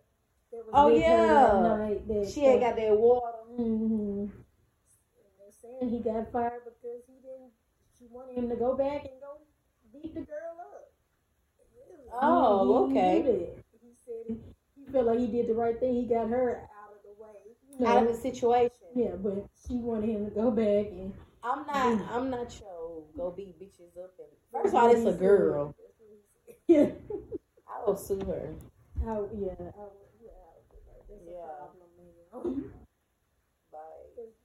That 0.52 0.64
was 0.66 0.72
Oh, 0.72 0.88
yeah. 0.88 1.26
that 1.26 1.78
night 1.78 2.08
that 2.08 2.30
She 2.32 2.46
ain't 2.46 2.60
got 2.60 2.76
that 2.76 2.96
water. 2.96 3.36
Mm-hmm. 3.58 4.26
They're 5.38 5.52
saying 5.62 5.90
he 5.90 6.00
got 6.00 6.30
fired 6.32 6.62
because 6.64 7.02
he 7.06 7.14
didn't. 7.22 7.52
She 7.98 8.06
wanted 8.10 8.36
him 8.38 8.48
to 8.48 8.56
go 8.56 8.76
back 8.76 9.02
and 9.04 9.20
go 9.20 9.38
beat 9.92 10.14
the 10.14 10.20
girl 10.22 10.56
up. 10.60 10.92
Oh, 12.22 12.86
He- 12.88 12.94
he 12.94 12.98
okay. 13.00 13.22
knew. 13.22 13.48
He 13.80 13.94
said 14.04 14.24
he, 14.26 14.38
he 14.76 14.90
felt 14.92 15.06
like 15.06 15.18
he 15.18 15.26
did 15.26 15.48
the 15.48 15.54
right 15.54 15.78
thing. 15.78 15.94
He 15.94 16.06
got 16.06 16.28
her 16.28 16.68
out 17.86 18.02
of 18.02 18.08
the 18.08 18.08
way. 18.08 18.08
You 18.08 18.08
know? 18.08 18.08
Out 18.08 18.08
of 18.08 18.08
the 18.08 18.20
situation. 18.20 18.70
yeah, 18.94 19.10
but 19.22 19.48
she 19.66 19.74
wanted 19.76 20.10
him 20.10 20.24
to 20.26 20.30
go 20.30 20.50
back 20.50 20.86
and. 20.92 21.12
I'm 21.42 21.66
not. 21.66 22.10
I'm 22.12 22.30
not 22.30 22.50
sure. 22.52 23.02
Go 23.16 23.30
beat 23.36 23.58
bitches 23.60 23.96
up. 24.02 24.12
And 24.18 24.28
first 24.52 24.74
of 24.74 24.82
all, 24.82 24.90
it's 24.90 25.06
a 25.06 25.12
girl. 25.12 25.74
Yeah. 26.66 26.90
I 27.64 27.80
will 27.86 27.96
sue 27.96 28.20
her. 28.28 28.52
I, 29.00 29.08
yeah, 29.08 29.08
I, 29.08 29.16
yeah, 29.16 29.56
I 29.72 29.88
would 29.88 30.04
be 30.20 30.84
like, 30.84 31.00
that's 31.08 31.24
Yeah. 31.24 31.48
a 31.48 31.64
problem, 31.64 31.88
man. 31.96 32.68
Like, 33.72 34.36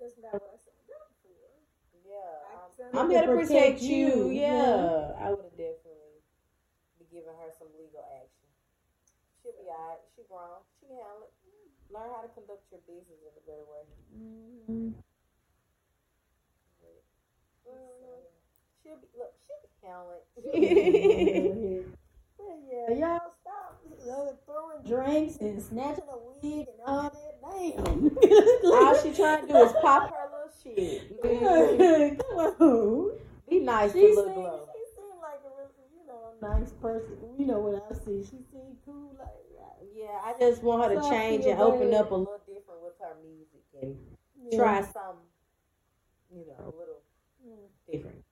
That's 0.00 0.18
not 0.18 0.34
what 0.34 0.50
I 0.54 0.58
signed 0.58 0.90
up 0.90 1.06
for. 1.22 1.38
yeah. 2.02 2.18
I 2.18 2.66
I'm- 2.66 2.74
signed 2.74 2.98
I'm 2.98 3.06
up 3.06 3.10
here 3.14 3.22
to 3.22 3.30
protect 3.30 3.78
you. 3.82 4.30
yeah. 4.34 4.50
Yeah, 4.50 5.22
I 5.22 5.30
would 5.30 5.46
have 5.46 5.54
definitely 5.54 6.18
be 6.98 7.06
giving 7.14 7.30
her 7.30 7.50
some 7.54 7.70
legal 7.78 8.02
action. 8.10 8.50
She'll 9.38 9.54
be 9.54 9.70
alright. 9.70 10.02
She 10.18 10.26
grown. 10.26 10.66
She 10.82 10.90
can 10.90 10.98
handle 10.98 11.30
it. 11.30 11.34
Learn 11.90 12.10
how 12.14 12.20
to 12.22 12.28
conduct 12.34 12.62
your 12.70 12.80
business 12.86 13.18
in 13.24 13.32
a 13.32 13.40
better 13.48 13.64
way. 13.64 13.84
Mhm. 14.14 14.92
Mhm. 17.66 18.22
She'll 18.82 18.96
be 18.96 19.08
look. 19.16 19.32
She'll 19.46 19.62
be. 19.64 19.68
But 22.38 22.58
yeah, 22.70 22.90
y'all 22.94 23.32
stop 23.42 23.82
throwing 24.46 24.80
drinks 24.86 25.36
and 25.38 25.60
snatching 25.60 26.04
a 26.08 26.16
wig 26.16 26.68
and 26.68 26.80
all 26.86 27.10
that. 27.10 27.40
Damn. 27.42 28.16
All 28.72 28.94
she 29.02 29.12
trying 29.12 29.42
to 29.46 29.52
do 29.52 29.56
is 29.58 29.72
pop 29.82 30.10
her 30.10 30.30
little 30.30 30.52
shit. 30.62 31.02
Come 32.28 32.38
on. 32.38 33.10
Be 33.48 33.58
nice 33.60 33.92
She 33.92 34.00
to 34.00 34.06
little 34.14 34.34
glow. 34.34 34.68
she 34.72 34.84
seemed 34.94 35.20
like 35.20 35.42
a 35.44 35.46
you 35.94 36.02
know, 36.06 36.32
nice 36.40 36.72
person. 36.80 37.16
You 37.38 37.46
know 37.46 37.58
what 37.60 37.74
I 37.90 37.92
see. 37.94 38.22
She 38.22 38.38
seemed 38.52 38.76
cool, 38.84 39.14
like, 39.18 39.28
yeah. 39.98 40.20
I 40.24 40.34
just 40.38 40.62
want 40.62 40.84
her 40.90 40.94
to 40.96 41.02
So 41.02 41.10
change 41.10 41.44
and 41.46 41.60
open 41.60 41.92
up 41.94 42.10
a 42.10 42.14
little 42.14 42.40
different 42.46 42.82
with 42.82 42.94
her 43.00 43.14
music 43.22 43.62
and 43.82 43.96
Yeah. 44.50 44.58
try 44.58 44.82
some, 44.82 45.16
you 46.30 46.46
know, 46.46 46.72
a 46.72 46.76
little 46.78 47.02
Mm. 47.44 47.68
different. 47.90 48.24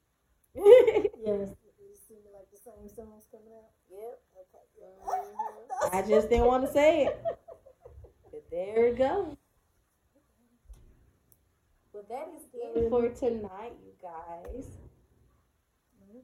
Yes. 1.25 1.51
It 1.79 1.99
seems 2.09 2.27
like 2.33 2.49
the 2.53 2.59
same 2.59 2.89
songs 2.89 3.25
coming 3.33 3.53
out. 3.55 3.71
Yep. 3.91 4.23
Okay. 4.39 5.93
I 5.93 6.03
just 6.09 6.29
didn't 6.29 6.47
want 6.47 6.65
to 6.67 6.73
say 6.73 7.07
it. 7.07 7.25
But 8.31 8.45
there 8.51 8.87
it 8.87 8.99
goes. 8.99 9.37
Well, 11.93 12.05
that 12.09 12.29
is 12.37 12.43
it 12.53 12.91
for 12.91 13.09
tonight, 13.09 13.73
you 13.85 13.93
guys. 14.01 14.67
Okay. 16.11 16.23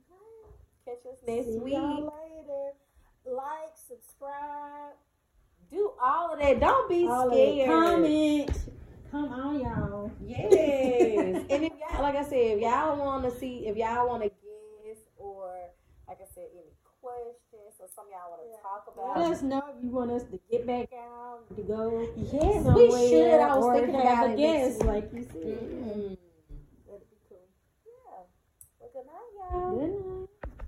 Catch 0.84 1.07
us 1.12 1.18
next 1.26 1.47
See 1.47 1.59
week. 1.59 1.74
y'all 1.74 2.12
later. 2.12 2.72
Like, 3.24 3.72
subscribe, 3.76 4.95
Do 5.73 5.93
all 6.03 6.35
of 6.35 6.39
that. 6.41 6.61
Don't 6.61 6.89
be 6.89 7.07
all 7.09 7.31
scared. 7.31 7.68
comment. 7.68 8.51
Come 9.11 9.29
on, 9.33 9.61
y'all. 9.61 10.11
Yes. 10.27 11.45
and 11.51 11.64
if 11.64 11.73
y'all, 11.81 12.03
like 12.03 12.16
I 12.16 12.23
said, 12.25 12.33
if 12.35 12.61
y'all 12.61 12.99
want 12.99 13.25
to 13.25 13.31
see, 13.39 13.66
if 13.66 13.77
y'all 13.77 14.09
want 14.09 14.23
to 14.23 14.29
guess, 14.29 14.99
or 15.16 15.51
like 16.09 16.18
I 16.20 16.29
said, 16.35 16.45
any 16.53 16.73
questions, 17.01 17.81
or 17.81 17.89
something 17.95 18.12
y'all 18.12 18.31
want 18.31 18.43
to 18.43 18.49
Yeah. 18.49 18.62
talk 18.62 18.85
about, 18.93 19.18
Let 19.18 19.33
us 19.33 19.43
know 19.43 19.62
if 19.75 19.83
you 19.83 19.91
want 19.91 20.11
us 20.11 20.25
to 20.25 20.39
get 20.51 20.66
back 20.66 20.91
out 20.93 21.41
to 21.57 21.62
go. 21.62 22.07
Yes, 22.16 22.64
we 22.64 22.91
should. 23.09 23.41
I 23.41 23.57
was 23.57 23.79
thinking 23.81 23.95
about 24.01 24.27
a 24.29 24.33
it 24.33 24.37
guest, 24.37 24.79
next 24.81 24.85
like 24.87 25.12
you 25.12 25.23
said. 25.25 25.43
Mm. 25.43 26.16
That'd 26.87 27.11
be 27.11 27.16
cool. 27.29 27.49
Yeah. 27.85 28.29
Well, 28.79 28.91
good 28.93 29.07
night, 29.07 29.33
y'all. 29.53 29.79
Good 29.79 29.91
night. 29.91 30.29